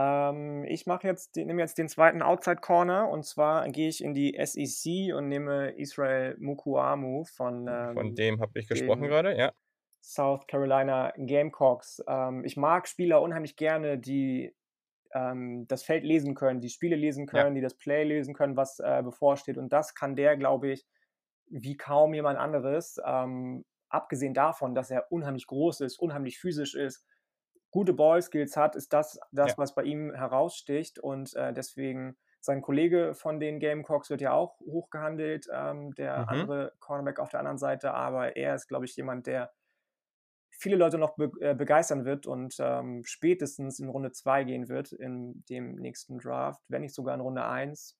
[0.00, 4.14] Ähm, ich mache jetzt, nehme jetzt den zweiten Outside Corner und zwar gehe ich in
[4.14, 9.52] die SEC und nehme Israel Mukuamu von, Von ähm, dem habe ich gesprochen gerade, ja.
[10.02, 12.02] South Carolina Gamecocks.
[12.06, 14.54] Ähm, ich mag Spieler unheimlich gerne, die
[15.14, 17.46] ähm, das Feld lesen können, die Spiele lesen Ja.
[17.46, 19.58] können, die das Play lesen können, was äh, bevorsteht.
[19.58, 20.86] Und das kann der, glaube ich,
[21.46, 23.00] wie kaum jemand anderes.
[23.04, 27.06] Ähm, abgesehen davon, dass er unheimlich groß ist, unheimlich physisch ist,
[27.70, 29.58] gute Ballskills hat, ist das das, Ja.
[29.58, 30.98] was bei ihm heraussticht.
[30.98, 36.30] Und äh, deswegen, sein Kollege von den Gamecocks wird ja auch hochgehandelt, ähm, der Mhm.
[36.30, 37.92] andere Cornerback auf der anderen Seite.
[37.94, 39.52] Aber er ist, glaube ich, jemand, der
[40.50, 44.92] viele Leute noch be äh, begeistern wird und ähm, spätestens in Runde 2 gehen wird
[44.92, 47.96] in dem nächsten Draft, wenn nicht sogar in Runde 1.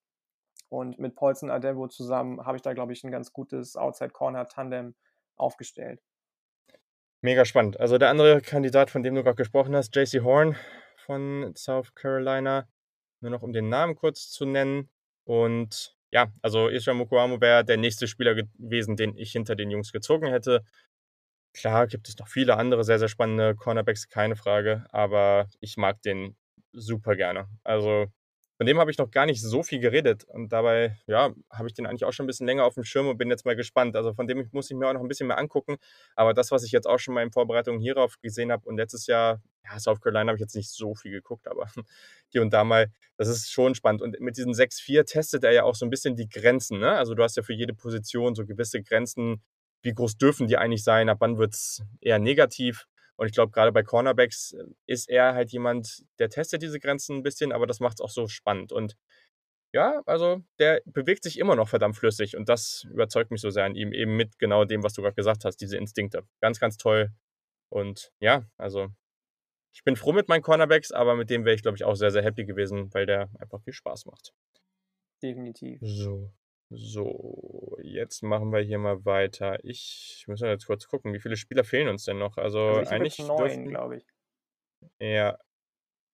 [0.69, 4.95] Und mit Paulson Adevo zusammen habe ich da, glaube ich, ein ganz gutes Outside-Corner-Tandem
[5.37, 6.03] aufgestellt.
[7.23, 7.79] Mega spannend.
[7.79, 10.57] Also der andere Kandidat, von dem du gerade gesprochen hast, JC Horn
[10.97, 12.67] von South Carolina,
[13.21, 14.89] nur noch um den Namen kurz zu nennen.
[15.25, 19.93] Und ja, also Israel Mukuamu wäre der nächste Spieler gewesen, den ich hinter den Jungs
[19.93, 20.65] gezogen hätte.
[21.53, 26.01] Klar gibt es noch viele andere sehr, sehr spannende Cornerbacks, keine Frage, aber ich mag
[26.03, 26.37] den
[26.73, 27.49] super gerne.
[27.65, 28.07] Also
[28.61, 31.73] von dem habe ich noch gar nicht so viel geredet und dabei, ja, habe ich
[31.73, 33.97] den eigentlich auch schon ein bisschen länger auf dem Schirm und bin jetzt mal gespannt.
[33.97, 35.79] Also von dem muss ich mir auch noch ein bisschen mehr angucken,
[36.15, 39.07] aber das, was ich jetzt auch schon mal in Vorbereitung hierauf gesehen habe und letztes
[39.07, 41.71] Jahr, ja, South Carolina habe ich jetzt nicht so viel geguckt, aber
[42.29, 44.03] hier und da mal, das ist schon spannend.
[44.03, 46.81] Und mit diesen 6-4 testet er ja auch so ein bisschen die Grenzen.
[46.81, 46.91] Ne?
[46.91, 49.43] Also du hast ja für jede Position so gewisse Grenzen,
[49.83, 52.87] wie groß dürfen die eigentlich sein, ab wann wird es eher negativ.
[53.21, 57.17] Und ich glaube, gerade bei Cornerbacks äh, ist er halt jemand, der testet diese Grenzen
[57.17, 58.73] ein bisschen, aber das macht es auch so spannend.
[58.73, 58.97] Und
[59.75, 63.67] ja, also der bewegt sich immer noch verdammt flüssig und das überzeugt mich so sehr
[63.67, 66.27] an ihm, eben mit genau dem, was du gerade gesagt hast, diese Instinkte.
[66.41, 67.11] Ganz, ganz toll.
[67.69, 68.89] Und ja, also
[69.75, 72.13] ich bin froh mit meinen Cornerbacks, aber mit dem wäre ich, glaube ich, auch sehr,
[72.13, 74.33] sehr happy gewesen, weil der einfach viel Spaß macht.
[75.23, 75.79] Definitiv.
[75.83, 76.33] So,
[76.71, 79.59] so, jetzt machen wir hier mal weiter.
[79.65, 82.37] Ich muss jetzt kurz gucken, wie viele Spieler fehlen uns denn noch?
[82.39, 84.07] Also, Also eigentlich neun, glaube ich.
[85.01, 85.37] ja,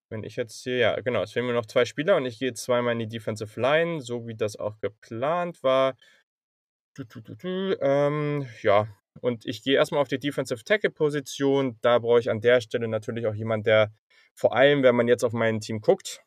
[0.09, 2.53] wenn ich jetzt hier, ja, genau, es fehlen mir noch zwei Spieler und ich gehe
[2.53, 5.95] zweimal in die Defensive Line, so wie das auch geplant war.
[6.95, 8.87] Du, du, du, du, ähm, ja,
[9.21, 11.77] und ich gehe erstmal auf die Defensive Tackle Position.
[11.81, 13.93] Da brauche ich an der Stelle natürlich auch jemand, der
[14.33, 16.23] vor allem, wenn man jetzt auf mein Team guckt,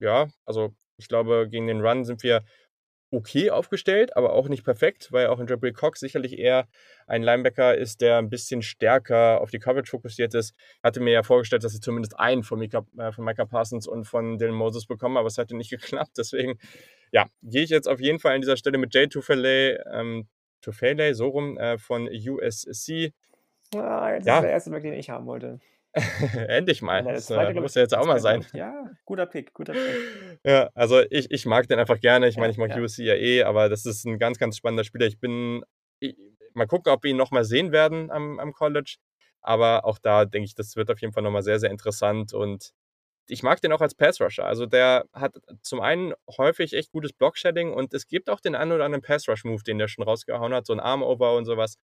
[0.00, 2.44] ja, also ich glaube, gegen den Run sind wir
[3.12, 6.66] okay aufgestellt, aber auch nicht perfekt, weil auch in Jabril Cox sicherlich eher
[7.06, 10.54] ein Linebacker ist, der ein bisschen stärker auf die Coverage fokussiert ist.
[10.82, 14.04] Hatte mir ja vorgestellt, dass sie zumindest einen von Micah, äh, von Micah Parsons und
[14.04, 16.12] von Dylan Moses bekommen, aber es hatte nicht geklappt.
[16.16, 16.58] Deswegen,
[17.12, 20.26] ja, gehe ich jetzt auf jeden Fall an dieser Stelle mit Jay Tufele, ähm,
[20.62, 23.12] Tufele, so rum, äh, von USC.
[23.74, 24.36] Ah, jetzt ja.
[24.36, 25.60] ist der erste Weg, den ich haben wollte.
[26.48, 27.02] Endlich mal.
[27.04, 28.44] das äh, muss ja jetzt auch mal sein.
[28.54, 29.82] Ja, guter Pick, guter Pick.
[30.44, 32.28] Ja, also ich, ich mag den einfach gerne.
[32.28, 32.80] Ich ja, meine, ich mag ja.
[32.80, 35.06] USC ja eh, aber das ist ein ganz, ganz spannender Spieler.
[35.06, 35.62] Ich bin,
[36.00, 36.16] ich,
[36.54, 38.96] mal gucken, ob wir ihn nochmal sehen werden am, am College.
[39.42, 42.72] Aber auch da denke ich, das wird auf jeden Fall nochmal sehr, sehr interessant und
[43.28, 44.44] ich mag den auch als Pass-Rusher.
[44.44, 48.72] Also der hat zum einen häufig echt gutes Block-Shedding und es gibt auch den einen
[48.72, 51.78] oder anderen Pass-Rush-Move, den der schon rausgehauen hat, so ein Arm-Over und sowas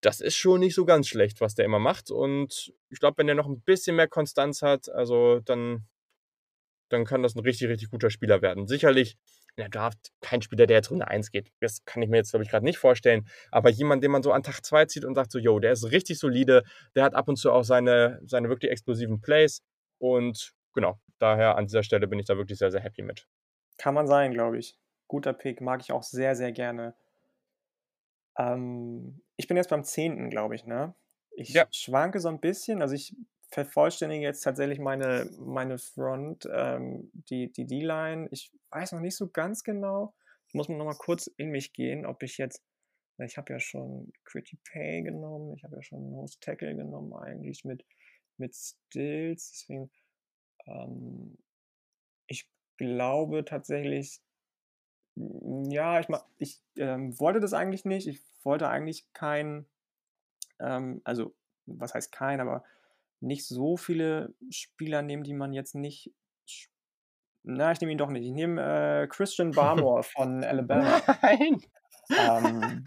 [0.00, 2.10] das ist schon nicht so ganz schlecht, was der immer macht.
[2.10, 5.86] Und ich glaube, wenn der noch ein bisschen mehr Konstanz hat, also dann,
[6.88, 8.66] dann kann das ein richtig, richtig guter Spieler werden.
[8.66, 9.16] Sicherlich
[9.56, 11.52] in der Draft kein Spieler, der jetzt Runde 1 geht.
[11.60, 13.28] Das kann ich mir jetzt, glaube ich, gerade nicht vorstellen.
[13.50, 15.90] Aber jemand, den man so an Tag 2 zieht und sagt so, yo, der ist
[15.90, 16.62] richtig solide,
[16.94, 19.62] der hat ab und zu auch seine, seine wirklich explosiven Plays.
[19.98, 23.26] Und genau, daher an dieser Stelle bin ich da wirklich sehr, sehr happy mit.
[23.76, 24.78] Kann man sein, glaube ich.
[25.08, 26.94] Guter Pick, mag ich auch sehr, sehr gerne.
[28.40, 30.94] Ähm, ich bin jetzt beim 10., glaube ich, ne?
[31.32, 31.66] Ich ja.
[31.70, 33.14] schwanke so ein bisschen, also ich
[33.52, 38.28] vervollständige jetzt tatsächlich meine, meine Front, ähm, die die D-Line.
[38.30, 40.14] Ich weiß noch nicht so ganz genau.
[40.46, 42.62] Ich muss noch mal kurz in mich gehen, ob ich jetzt,
[43.18, 47.64] ich habe ja schon Critty Pay genommen, ich habe ja schon Nose Tackle genommen eigentlich
[47.64, 47.84] mit,
[48.36, 49.90] mit Stills, deswegen
[50.66, 51.36] ähm,
[52.26, 54.20] ich glaube tatsächlich,
[55.16, 56.06] ja, ich,
[56.38, 58.06] ich ähm, wollte das eigentlich nicht.
[58.06, 59.66] Ich wollte eigentlich kein,
[60.58, 61.34] ähm, also
[61.66, 62.64] was heißt kein, aber
[63.20, 66.12] nicht so viele Spieler nehmen, die man jetzt nicht.
[67.42, 68.24] Na, ich nehme ihn doch nicht.
[68.24, 71.00] Ich nehme äh, Christian Barmore von Alabama.
[71.22, 71.60] Nein!
[72.10, 72.84] Ähm,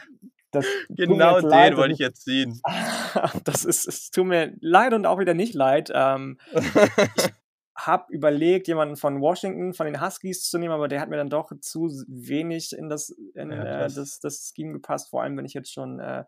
[0.89, 2.59] genau den leid, wollte ich jetzt ziehen.
[3.43, 5.91] das ist, es tut mir leid und auch wieder nicht leid.
[5.93, 7.34] Ähm, ich
[7.76, 11.30] habe überlegt, jemanden von Washington, von den Huskies zu nehmen, aber der hat mir dann
[11.30, 15.45] doch zu wenig in das, in, ja, äh, das, das Scheme gepasst, vor allem wenn
[15.45, 16.24] ich jetzt schon, äh,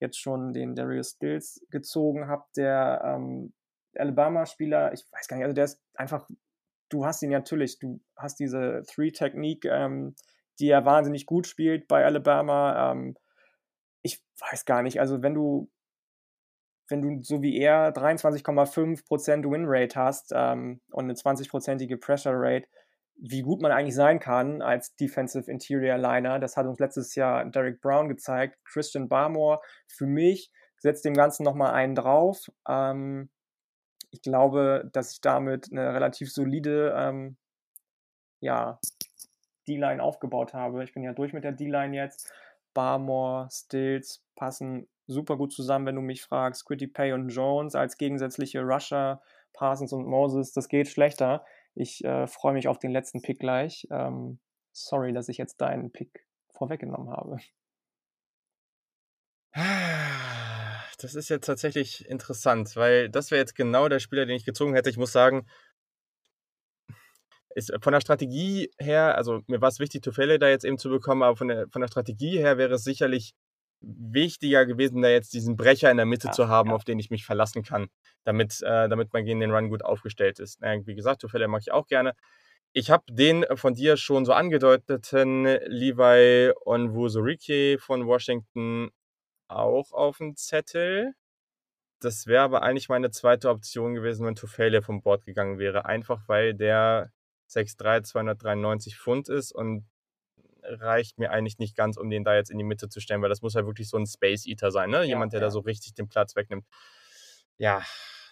[0.00, 3.52] jetzt schon den Darius Stills gezogen habe, der ähm,
[3.96, 6.28] Alabama-Spieler, ich weiß gar nicht, also der ist einfach,
[6.88, 10.14] du hast ihn natürlich, du hast diese Three-Technik, ähm,
[10.60, 12.92] die er wahnsinnig gut spielt bei Alabama.
[12.92, 13.16] Ähm,
[14.02, 15.70] ich weiß gar nicht, also wenn du
[16.88, 22.68] wenn du so wie er 23,5% Winrate hast ähm, und eine 20%ige Pressure Rate,
[23.16, 26.38] wie gut man eigentlich sein kann als Defensive Interior Liner.
[26.38, 28.58] Das hat uns letztes Jahr Derek Brown gezeigt.
[28.64, 32.50] Christian Barmore für mich setzt dem Ganzen nochmal einen drauf.
[32.68, 33.30] Ähm,
[34.10, 37.36] ich glaube, dass ich damit eine relativ solide ähm,
[38.40, 38.78] ja,
[39.66, 40.84] D-Line aufgebaut habe.
[40.84, 42.30] Ich bin ja durch mit der D-Line jetzt.
[42.74, 46.64] Barmore, Stills passen super gut zusammen, wenn du mich fragst.
[46.64, 51.44] Quitty Pay und Jones als gegensätzliche Rusher, Parsons und Moses, das geht schlechter.
[51.74, 53.86] Ich äh, freue mich auf den letzten Pick gleich.
[53.90, 54.38] Ähm,
[54.72, 57.38] sorry, dass ich jetzt deinen Pick vorweggenommen habe.
[60.98, 64.74] Das ist jetzt tatsächlich interessant, weil das wäre jetzt genau der Spieler, den ich gezogen
[64.74, 64.90] hätte.
[64.90, 65.46] Ich muss sagen,
[67.54, 70.88] ist von der Strategie her, also mir war es wichtig, Tufele da jetzt eben zu
[70.88, 73.34] bekommen, aber von der, von der Strategie her wäre es sicherlich
[73.86, 76.76] wichtiger gewesen, da jetzt diesen Brecher in der Mitte ja, zu haben, ja.
[76.76, 77.88] auf den ich mich verlassen kann,
[78.24, 80.62] damit, äh, damit man gegen den Run gut aufgestellt ist.
[80.62, 82.14] Äh, wie gesagt, Tufele mag ich auch gerne.
[82.72, 88.90] Ich habe den von dir schon so angedeuteten Levi Onwuzurike von Washington
[89.48, 91.14] auch auf dem Zettel.
[92.00, 95.84] Das wäre aber eigentlich meine zweite Option gewesen, wenn Tufele vom Bord gegangen wäre.
[95.86, 97.12] Einfach weil der
[97.48, 99.86] 6'3, 293 Pfund ist und
[100.64, 103.28] reicht mir eigentlich nicht ganz, um den da jetzt in die Mitte zu stellen, weil
[103.28, 104.98] das muss ja wirklich so ein Space Eater sein, ne?
[104.98, 105.46] Ja, Jemand, der ja.
[105.46, 106.66] da so richtig den Platz wegnimmt.
[107.58, 107.82] Ja,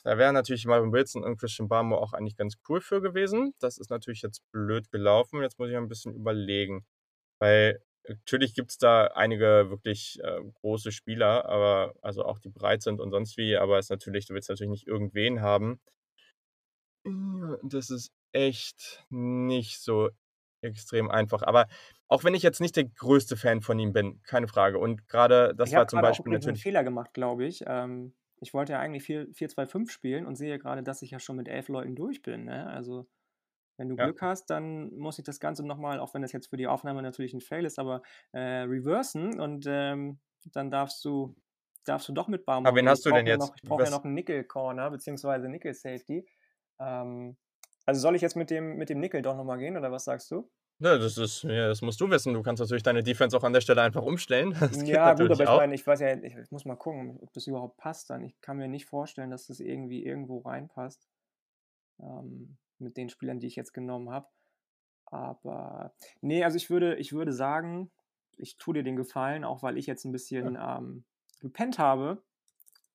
[0.05, 3.55] da wären natürlich Marvin Wilson und Christian Barmore auch eigentlich ganz cool für gewesen.
[3.61, 5.43] Das ist natürlich jetzt blöd gelaufen.
[5.43, 6.85] Jetzt muss ich ein bisschen überlegen.
[7.39, 12.83] Weil natürlich gibt es da einige wirklich äh, große Spieler, aber also auch die breit
[12.83, 15.81] sind und sonst wie, aber es natürlich, du willst natürlich nicht irgendwen haben.
[17.63, 20.11] Das ist echt nicht so
[20.63, 21.43] extrem einfach.
[21.43, 21.67] Aber
[22.13, 24.79] auch wenn ich jetzt nicht der größte Fan von ihm bin, keine Frage.
[24.79, 26.49] Und gerade das ich war zum Beispiel auch natürlich.
[26.49, 27.65] einen Fehler gemacht, glaube ich.
[27.67, 31.49] Ähm, ich wollte ja eigentlich 4-2-5 spielen und sehe gerade, dass ich ja schon mit
[31.49, 32.45] elf Leuten durch bin.
[32.45, 32.67] Ne?
[32.67, 33.09] Also,
[33.79, 34.05] wenn du ja.
[34.05, 37.01] Glück hast, dann muss ich das Ganze nochmal, auch wenn das jetzt für die Aufnahme
[37.03, 38.03] natürlich ein Fail ist, aber
[38.33, 40.21] äh, reversen und ähm,
[40.53, 41.35] dann darfst du,
[41.87, 42.67] darfst du doch mit Baum.
[42.67, 43.41] Aber wen hast du denn jetzt?
[43.41, 46.27] Noch, ich brauche ja noch einen Nickel Corner, beziehungsweise Nickel Safety.
[46.79, 47.37] Ähm,
[47.87, 50.31] Also soll ich jetzt mit dem, mit dem Nickel doch nochmal gehen oder was sagst
[50.31, 50.51] du?
[50.79, 52.35] Ja, das ist, ja, das musst du wissen.
[52.35, 54.53] Du kannst natürlich deine Defense auch an der Stelle einfach umstellen.
[54.85, 55.59] Ja, gut, aber ich auch.
[55.59, 58.25] meine, ich weiß ja, ich muss mal gucken, ob das überhaupt passt dann.
[58.25, 61.09] Ich kann mir nicht vorstellen, dass das irgendwie irgendwo reinpasst,
[62.01, 64.27] ähm, mit den Spielern, die ich jetzt genommen habe.
[65.07, 67.91] Aber nee, also ich würde, ich würde sagen,
[68.37, 71.05] ich tue dir den Gefallen, auch weil ich jetzt ein bisschen ähm,
[71.41, 72.23] gepennt habe.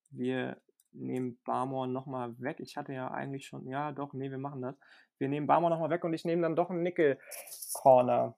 [0.10, 0.60] Wir
[0.92, 2.60] nehmen Barmore nochmal weg.
[2.60, 4.76] Ich hatte ja eigentlich schon, ja doch, nee, wir machen das.
[5.20, 8.36] Wir nehmen Barmore nochmal weg und ich nehme dann doch einen Nickel-Corner.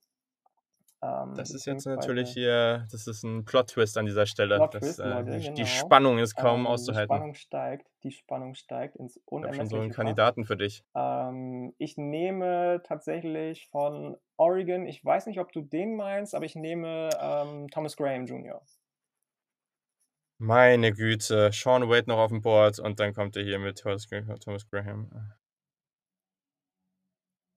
[1.02, 4.68] Ähm, Das ist jetzt natürlich hier, das ist ein Plot-Twist an dieser Stelle.
[4.72, 5.66] Das, äh, Leute, die, die genau.
[5.66, 7.10] Spannung ist kaum Ähm, auszuhalten.
[7.10, 9.92] Die Spannung steigt, die Spannung steigt ins Ich habe schon so einen.
[9.92, 10.84] Kandidaten für dich.
[10.96, 16.56] Ähm, ich nehme tatsächlich von Oregon, ich weiß nicht, ob du den meinst, aber ich
[16.56, 18.62] nehme ähm, Thomas Graham Jr.
[20.38, 24.08] Meine Güte, Sean Wade noch auf dem Board und dann kommt er hier mit Thomas
[24.70, 25.10] Graham.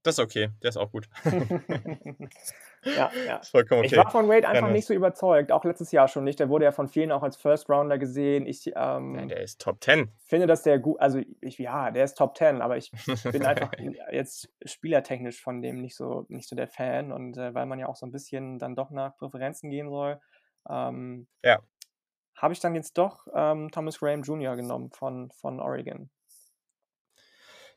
[0.02, 1.08] Das ist okay, der ist auch gut.
[2.84, 3.40] ja, ja.
[3.42, 4.04] vollkommen Ich okay.
[4.04, 4.72] war von Wade einfach Gerne.
[4.72, 6.40] nicht so überzeugt, auch letztes Jahr schon nicht.
[6.40, 8.46] Der wurde ja von vielen auch als First Rounder gesehen.
[8.46, 10.10] Ich ähm, Ja, der ist Top 10.
[10.26, 12.90] finde, dass der gut, also ich, ja, der ist Top 10, aber ich
[13.32, 13.72] bin einfach
[14.10, 17.86] jetzt spielertechnisch von dem nicht so, nicht so der Fan und äh, weil man ja
[17.86, 20.20] auch so ein bisschen dann doch nach Präferenzen gehen soll,
[20.68, 21.60] ähm, Ja.
[22.36, 24.56] habe ich dann jetzt doch ähm, Thomas Graham Jr.
[24.56, 26.10] genommen von, von Oregon.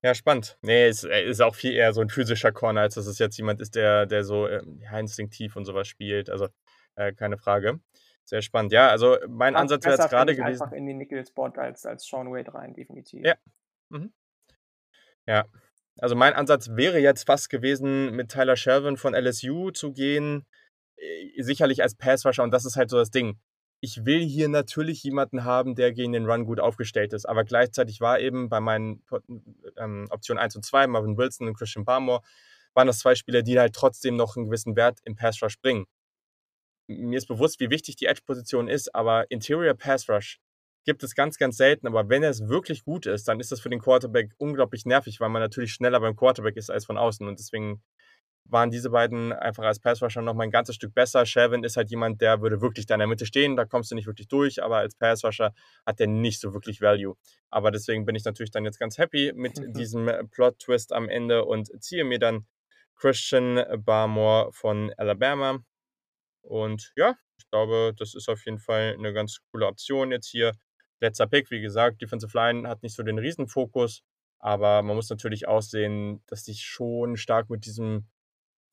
[0.05, 0.59] Ja, spannend.
[0.61, 3.37] Nee, es er ist auch viel eher so ein physischer Corner, als dass es jetzt
[3.37, 6.29] jemand ist, der, der so ähm, ja, instinktiv und sowas spielt.
[6.29, 6.47] Also
[6.93, 7.79] äh, keine Frage.
[8.23, 8.71] Sehr spannend.
[8.71, 10.61] Ja, also mein Passt Ansatz wäre jetzt gerade gewesen.
[10.61, 13.25] einfach in den Nickel-Spot als, als Sean Wade rein, definitiv.
[13.25, 13.33] Ja.
[15.25, 15.45] Ja,
[15.97, 20.45] also mein Ansatz wäre jetzt fast gewesen, mit Tyler Shelvin von LSU zu gehen,
[20.97, 23.39] äh, sicherlich als Passrusher und das ist halt so das Ding.
[23.81, 28.01] Ich will hier natürlich jemanden haben, der gegen den Run gut aufgestellt ist, aber gleichzeitig
[28.01, 29.03] war eben bei meinen
[29.77, 32.21] ähm, Optionen 1 und 2, Marvin Wilson und Christian Barmore,
[32.73, 35.85] waren das zwei Spieler, die halt trotzdem noch einen gewissen Wert im Pass Rush bringen.
[36.87, 40.39] Mir ist bewusst, wie wichtig die Edge-Position ist, aber Interior Pass Rush
[40.85, 41.87] gibt es ganz, ganz selten.
[41.87, 45.29] Aber wenn es wirklich gut ist, dann ist das für den Quarterback unglaublich nervig, weil
[45.29, 47.27] man natürlich schneller beim Quarterback ist als von außen.
[47.27, 47.81] Und deswegen
[48.47, 51.25] waren diese beiden einfach als Passrusher noch mal ein ganzes Stück besser.
[51.25, 53.95] Shelvin ist halt jemand, der würde wirklich da in der Mitte stehen, da kommst du
[53.95, 55.53] nicht wirklich durch, aber als Passrusher
[55.85, 57.15] hat der nicht so wirklich Value.
[57.49, 59.73] Aber deswegen bin ich natürlich dann jetzt ganz happy mit Mhm.
[59.73, 62.45] diesem Plot-Twist am Ende und ziehe mir dann
[62.95, 65.59] Christian Barmore von Alabama.
[66.41, 70.53] Und ja, ich glaube, das ist auf jeden Fall eine ganz coole Option jetzt hier.
[71.01, 74.01] Letzter Pick, wie gesagt, Defensive Line hat nicht so den Riesenfokus,
[74.39, 78.07] aber man muss natürlich auch sehen, dass ich schon stark mit diesem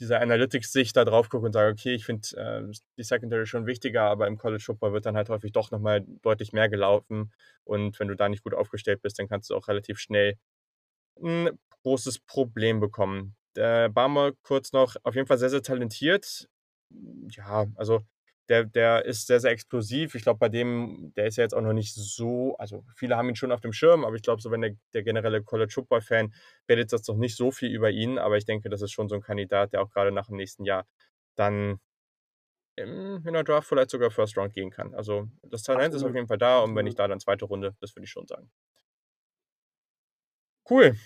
[0.03, 4.03] dieser Analytics-Sicht da drauf gucke und sage, okay, ich finde äh, die Secondary schon wichtiger,
[4.03, 7.33] aber im College Football wird dann halt häufig doch nochmal deutlich mehr gelaufen.
[7.65, 10.37] Und wenn du da nicht gut aufgestellt bist, dann kannst du auch relativ schnell
[11.23, 11.51] ein
[11.83, 13.37] großes Problem bekommen.
[13.57, 16.49] Der Barmer kurz noch, auf jeden Fall sehr, sehr talentiert.
[17.31, 18.01] Ja, also
[18.49, 20.15] der, der ist sehr, sehr explosiv.
[20.15, 23.29] Ich glaube, bei dem, der ist ja jetzt auch noch nicht so, also viele haben
[23.29, 26.35] ihn schon auf dem Schirm, aber ich glaube, so wenn der, der generelle College Football-Fan
[26.69, 29.15] redet das doch nicht so viel über ihn, aber ich denke, das ist schon so
[29.15, 30.87] ein Kandidat, der auch gerade nach dem nächsten Jahr
[31.37, 31.79] dann
[32.77, 34.95] im, in der Draft vielleicht sogar First Round gehen kann.
[34.95, 36.85] Also das Talent ist auf jeden Fall da und wenn Absolut.
[36.85, 38.51] nicht da, dann zweite Runde, das würde ich schon sagen.
[40.69, 40.97] Cool.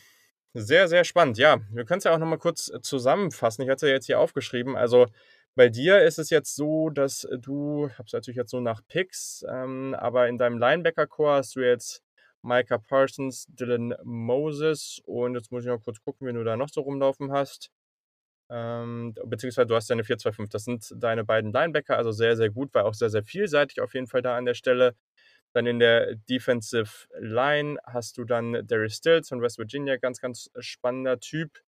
[0.55, 1.37] Sehr, sehr spannend.
[1.37, 3.62] Ja, wir können es ja auch nochmal kurz äh, zusammenfassen.
[3.62, 4.74] Ich hatte es ja jetzt hier aufgeschrieben.
[4.76, 5.07] Also
[5.57, 8.82] bei dir ist es jetzt so, dass du, ich habe es natürlich jetzt so nach
[8.88, 12.02] Picks, ähm, aber in deinem Linebacker-Core hast du jetzt
[12.42, 16.68] Micah Parsons, Dylan Moses und jetzt muss ich noch kurz gucken, wen du da noch
[16.68, 17.70] so rumlaufen hast.
[18.50, 20.50] Ähm, beziehungsweise du hast deine 4-2-5.
[20.50, 23.94] Das sind deine beiden Linebacker, also sehr, sehr gut, weil auch sehr, sehr vielseitig auf
[23.94, 24.94] jeden Fall da an der Stelle.
[25.54, 30.50] Dann in der Defensive Line hast du dann Darius Stills von West Virginia, ganz, ganz
[30.59, 31.62] spannender Typ.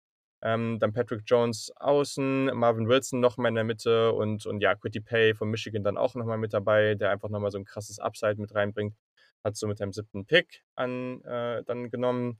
[0.44, 5.02] Ähm, dann Patrick Jones außen, Marvin Wilson nochmal in der Mitte und, und ja, Quitty
[5.02, 8.36] Pay von Michigan dann auch nochmal mit dabei, der einfach nochmal so ein krasses Upside
[8.36, 8.96] mit reinbringt.
[9.44, 12.40] Hat so mit deinem siebten Pick an, äh, dann genommen.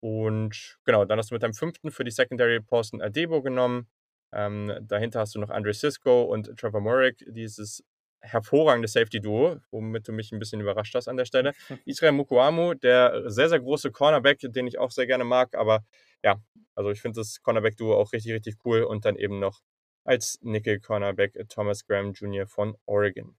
[0.00, 3.88] Und genau, dann hast du mit deinem fünften für die Secondary Posten Adebo genommen.
[4.32, 7.84] Ähm, dahinter hast du noch Andre Cisco und Trevor Murrick, dieses
[8.22, 11.52] hervorragende Safety-Duo, womit du mich ein bisschen überrascht hast an der Stelle.
[11.86, 15.84] Israel Mukuamu, der sehr, sehr große Cornerback, den ich auch sehr gerne mag, aber
[16.22, 16.36] ja,
[16.74, 19.60] also ich finde das Cornerback-Duo auch richtig, richtig cool und dann eben noch
[20.04, 22.46] als Nickel-Cornerback Thomas Graham Jr.
[22.46, 23.36] von Oregon.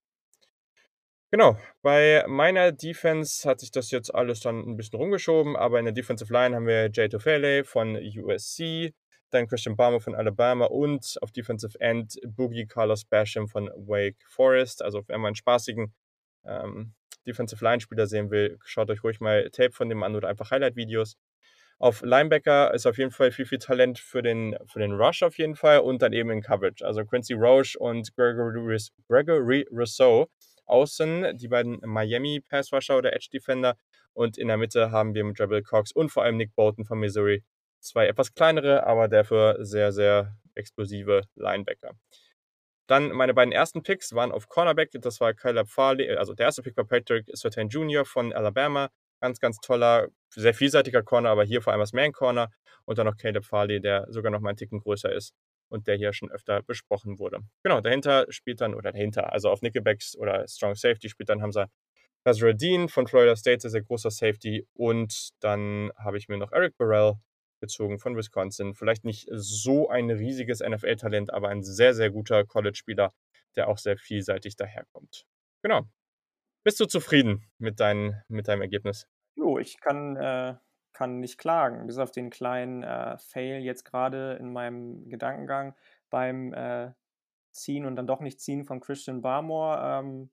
[1.34, 5.86] Genau, bei meiner Defense hat sich das jetzt alles dann ein bisschen rumgeschoben, aber in
[5.86, 8.94] der Defensive Line haben wir Jay Tofele von USC,
[9.30, 14.82] dann Christian Barmer von Alabama und auf Defensive End Boogie Carlos Basham von Wake Forest.
[14.82, 15.94] Also wenn man einen spaßigen
[16.44, 16.94] ähm,
[17.26, 20.52] Defensive Line Spieler sehen will, schaut euch ruhig mal Tape von dem an oder einfach
[20.52, 21.16] Highlight-Videos.
[21.82, 25.40] Auf Linebacker ist auf jeden Fall viel, viel Talent für den, für den Rush auf
[25.40, 26.86] jeden Fall und dann eben in Coverage.
[26.86, 28.78] Also Quincy Roche und Gregory,
[29.08, 30.28] Gregory Rousseau
[30.68, 33.78] außen, die beiden Miami Pass Rusher oder Edge Defender.
[34.14, 37.00] Und in der Mitte haben wir mit Rebel Cox und vor allem Nick Bolton von
[37.00, 37.44] Missouri
[37.80, 41.94] zwei etwas kleinere, aber dafür sehr, sehr explosive Linebacker.
[42.86, 44.92] Dann meine beiden ersten Picks waren auf Cornerback.
[45.02, 48.06] Das war Caleb Farley, also der erste Pick war Patrick Surtain Jr.
[48.06, 48.92] von Alabama.
[49.22, 52.50] Ganz, ganz toller, sehr vielseitiger Corner, aber hier vor allem als Man Corner.
[52.86, 55.34] Und dann noch Caleb Farley, der sogar noch mal einen Ticken größer ist
[55.70, 57.40] und der hier schon öfter besprochen wurde.
[57.64, 61.68] Genau, dahinter spielt dann, oder dahinter, also auf Nickelbacks oder Strong Safety spielt dann Hamza
[62.26, 64.68] Nazra Dean von Florida State, sehr, sehr großer Safety.
[64.74, 67.16] Und dann habe ich mir noch Eric Burrell
[67.62, 68.76] gezogen von Wisconsin.
[68.76, 73.14] Vielleicht nicht so ein riesiges NFL-Talent, aber ein sehr, sehr guter College-Spieler,
[73.56, 75.26] der auch sehr vielseitig daherkommt.
[75.64, 75.88] Genau.
[76.64, 79.08] Bist du zufrieden mit, dein, mit deinem Ergebnis?
[79.36, 80.56] Jo, ich kann, äh,
[80.94, 81.88] kann nicht klagen.
[81.88, 85.76] Bis auf den kleinen äh, Fail jetzt gerade in meinem Gedankengang
[86.10, 86.92] beim äh,
[87.52, 90.00] Ziehen und dann doch nicht Ziehen von Christian Barmore.
[90.00, 90.32] Ähm,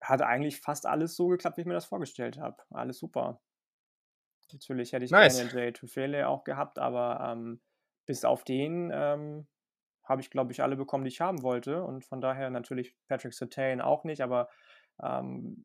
[0.00, 2.56] hat eigentlich fast alles so geklappt, wie ich mir das vorgestellt habe.
[2.70, 3.40] Alles super.
[4.52, 5.36] Natürlich hätte ich nice.
[5.36, 7.60] gerne Jay Tufele auch gehabt, aber ähm,
[8.06, 9.46] bis auf den ähm,
[10.04, 11.84] habe ich, glaube ich, alle bekommen, die ich haben wollte.
[11.84, 14.48] Und von daher natürlich Patrick Sertain auch nicht, aber
[15.02, 15.64] ähm,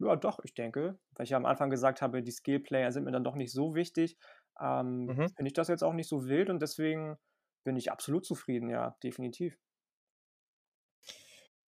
[0.00, 3.12] ja, doch, ich denke, weil ich ja am Anfang gesagt habe, die Skill-Player sind mir
[3.12, 4.16] dann doch nicht so wichtig,
[4.60, 5.28] ähm, mhm.
[5.28, 7.16] finde ich das jetzt auch nicht so wild und deswegen
[7.64, 9.56] bin ich absolut zufrieden, ja, definitiv.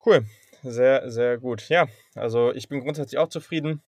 [0.04, 0.24] Cool,
[0.62, 1.68] sehr, sehr gut.
[1.68, 3.82] Ja, also ich bin grundsätzlich auch zufrieden.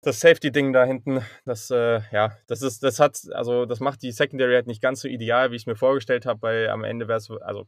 [0.00, 4.12] Das Safety-Ding da hinten, das, äh, ja, das ist, das hat, also das macht die
[4.12, 7.08] Secondary halt nicht ganz so ideal, wie ich es mir vorgestellt habe, weil am Ende
[7.08, 7.66] wäre es, also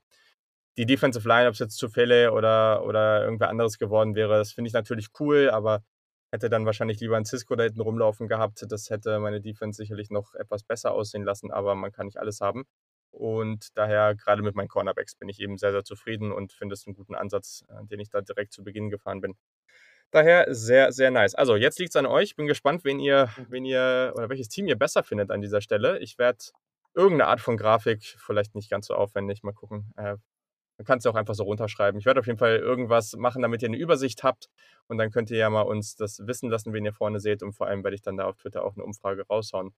[0.81, 4.68] die Defensive Line, ob es jetzt Zufälle oder, oder irgendwer anderes geworden wäre, das finde
[4.68, 5.85] ich natürlich cool, aber
[6.33, 8.64] hätte dann wahrscheinlich lieber ein Cisco da hinten rumlaufen gehabt.
[8.66, 12.41] Das hätte meine Defense sicherlich noch etwas besser aussehen lassen, aber man kann nicht alles
[12.41, 12.64] haben.
[13.11, 16.87] Und daher, gerade mit meinen Cornerbacks, bin ich eben sehr, sehr zufrieden und finde es
[16.87, 19.35] einen guten Ansatz, äh, den ich da direkt zu Beginn gefahren bin.
[20.12, 21.35] Daher sehr, sehr nice.
[21.35, 22.31] Also, jetzt liegt es an euch.
[22.31, 25.61] Ich bin gespannt, wen ihr, wen ihr oder welches Team ihr besser findet an dieser
[25.61, 25.99] Stelle.
[25.99, 26.39] Ich werde
[26.95, 30.16] irgendeine Art von Grafik, vielleicht nicht ganz so aufwendig, mal gucken, äh,
[30.81, 32.01] dann kannst du auch einfach so runterschreiben.
[32.01, 34.49] Ich werde auf jeden Fall irgendwas machen, damit ihr eine Übersicht habt.
[34.89, 37.43] Und dann könnt ihr ja mal uns das wissen lassen, wen ihr vorne seht.
[37.43, 39.74] Und vor allem werde ich dann da auf Twitter auch eine Umfrage raushauen.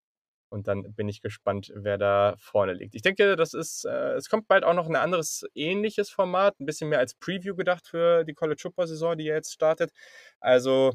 [0.48, 2.94] Und dann bin ich gespannt, wer da vorne liegt.
[2.94, 6.66] Ich denke, das ist, äh, es kommt bald auch noch ein anderes ähnliches Format, ein
[6.66, 9.90] bisschen mehr als Preview gedacht für die College Football Saison, die jetzt startet.
[10.38, 10.92] Also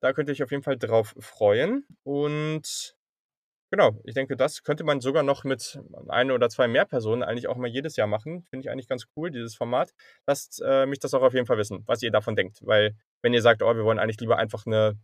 [0.00, 1.86] da könnt ihr euch auf jeden Fall drauf freuen.
[2.02, 2.96] Und
[3.72, 7.46] Genau, ich denke, das könnte man sogar noch mit ein oder zwei mehr Personen eigentlich
[7.46, 8.42] auch mal jedes Jahr machen.
[8.50, 9.92] Finde ich eigentlich ganz cool, dieses Format.
[10.26, 12.58] Lasst äh, mich das auch auf jeden Fall wissen, was ihr davon denkt.
[12.62, 14.98] Weil, wenn ihr sagt, oh, wir wollen eigentlich lieber einfach eine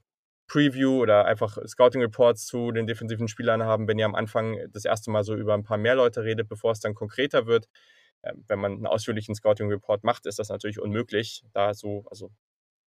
[0.49, 4.85] Preview oder einfach Scouting Reports zu den defensiven Spielern haben, wenn ihr am Anfang das
[4.85, 7.69] erste Mal so über ein paar mehr Leute redet, bevor es dann konkreter wird.
[8.23, 12.33] Äh, wenn man einen ausführlichen Scouting Report macht, ist das natürlich unmöglich, da so, also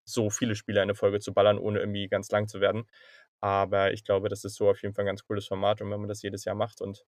[0.05, 2.85] so viele Spieler in eine Folge zu ballern, ohne irgendwie ganz lang zu werden.
[3.43, 5.99] Aber ich glaube, das ist so auf jeden Fall ein ganz cooles Format und wenn
[5.99, 7.03] man das jedes Jahr macht und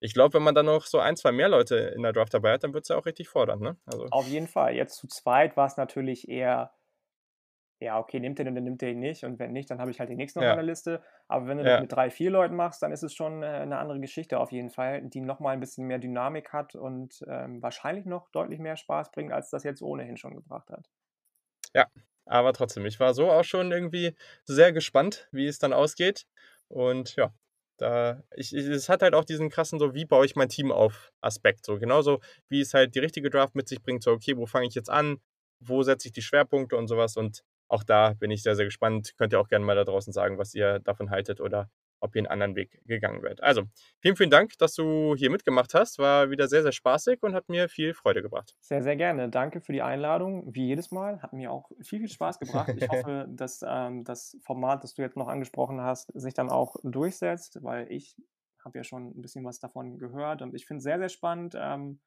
[0.00, 2.52] ich glaube, wenn man dann noch so ein, zwei mehr Leute in der Draft dabei
[2.52, 3.60] hat, dann wird es ja auch richtig fordern.
[3.60, 3.76] Ne?
[3.86, 4.06] Also.
[4.10, 4.74] Auf jeden Fall.
[4.74, 6.72] Jetzt zu zweit war es natürlich eher,
[7.80, 9.24] ja, okay, nimmt den und dann nimmt den nicht.
[9.24, 10.50] Und wenn nicht, dann habe ich halt den nächsten ja.
[10.50, 11.02] auf meiner Liste.
[11.26, 11.70] Aber wenn du ja.
[11.70, 14.52] das mit drei, vier Leuten machst, dann ist es schon äh, eine andere Geschichte auf
[14.52, 18.76] jeden Fall, die nochmal ein bisschen mehr Dynamik hat und ähm, wahrscheinlich noch deutlich mehr
[18.76, 20.88] Spaß bringt, als das jetzt ohnehin schon gebracht hat.
[21.74, 21.86] Ja,
[22.28, 24.14] aber trotzdem, ich war so auch schon irgendwie
[24.44, 26.26] sehr gespannt, wie es dann ausgeht.
[26.68, 27.32] Und ja,
[27.78, 31.12] da, ich, es hat halt auch diesen krassen, so wie baue ich mein Team auf
[31.20, 31.64] Aspekt.
[31.64, 34.66] So genauso wie es halt die richtige Draft mit sich bringt, so okay, wo fange
[34.66, 35.18] ich jetzt an,
[35.60, 37.16] wo setze ich die Schwerpunkte und sowas.
[37.16, 39.14] Und auch da bin ich sehr, sehr gespannt.
[39.16, 41.70] Könnt ihr auch gerne mal da draußen sagen, was ihr davon haltet oder
[42.00, 43.42] ob hier einen anderen Weg gegangen wird.
[43.42, 43.62] Also,
[44.00, 45.98] vielen, vielen Dank, dass du hier mitgemacht hast.
[45.98, 48.54] War wieder sehr, sehr spaßig und hat mir viel Freude gebracht.
[48.60, 49.28] Sehr, sehr gerne.
[49.28, 50.54] Danke für die Einladung.
[50.54, 51.20] Wie jedes Mal.
[51.22, 52.72] Hat mir auch viel, viel Spaß gebracht.
[52.76, 56.76] Ich hoffe, dass ähm, das Format, das du jetzt noch angesprochen hast, sich dann auch
[56.82, 58.16] durchsetzt, weil ich
[58.64, 61.54] habe ja schon ein bisschen was davon gehört und ich finde es sehr, sehr spannend.
[61.58, 62.00] Ähm,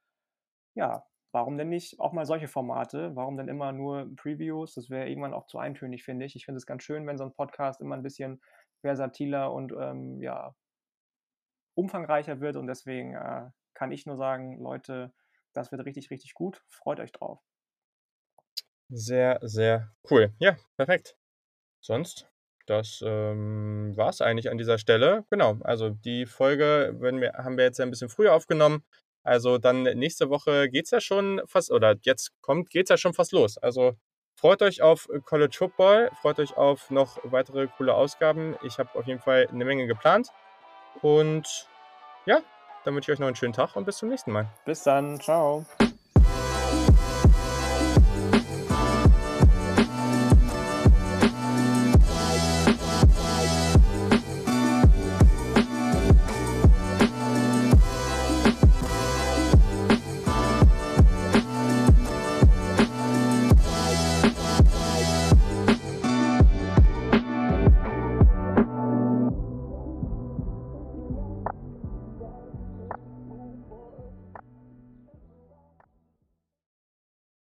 [0.76, 3.16] ja, warum denn nicht auch mal solche Formate?
[3.16, 4.74] Warum denn immer nur Previews?
[4.74, 6.36] Das wäre irgendwann auch zu eintönig, finde ich.
[6.36, 8.42] Ich finde es ganz schön, wenn so ein Podcast immer ein bisschen
[8.82, 10.56] versatiler und ähm, ja,
[11.76, 12.56] umfangreicher wird.
[12.56, 15.14] Und deswegen äh, kann ich nur sagen, Leute,
[15.54, 16.64] das wird richtig, richtig gut.
[16.68, 17.40] Freut euch drauf.
[18.90, 20.34] Sehr, sehr cool.
[20.40, 21.16] Ja, perfekt.
[21.80, 22.30] Sonst,
[22.68, 25.26] das ähm, war es eigentlich an dieser Stelle.
[25.30, 28.84] Genau, also die Folge wir, haben wir jetzt ein bisschen früher aufgenommen.
[29.24, 32.98] Also dann nächste Woche geht es ja schon fast, oder jetzt kommt, geht es ja
[32.98, 33.58] schon fast los.
[33.58, 33.96] Also
[34.42, 38.56] Freut euch auf College Football, freut euch auf noch weitere coole Ausgaben.
[38.64, 40.30] Ich habe auf jeden Fall eine Menge geplant.
[41.04, 41.68] Und
[42.26, 42.40] ja,
[42.84, 44.48] dann wünsche ich euch noch einen schönen Tag und bis zum nächsten Mal.
[44.66, 45.22] Bis dann.
[45.22, 45.64] Ciao.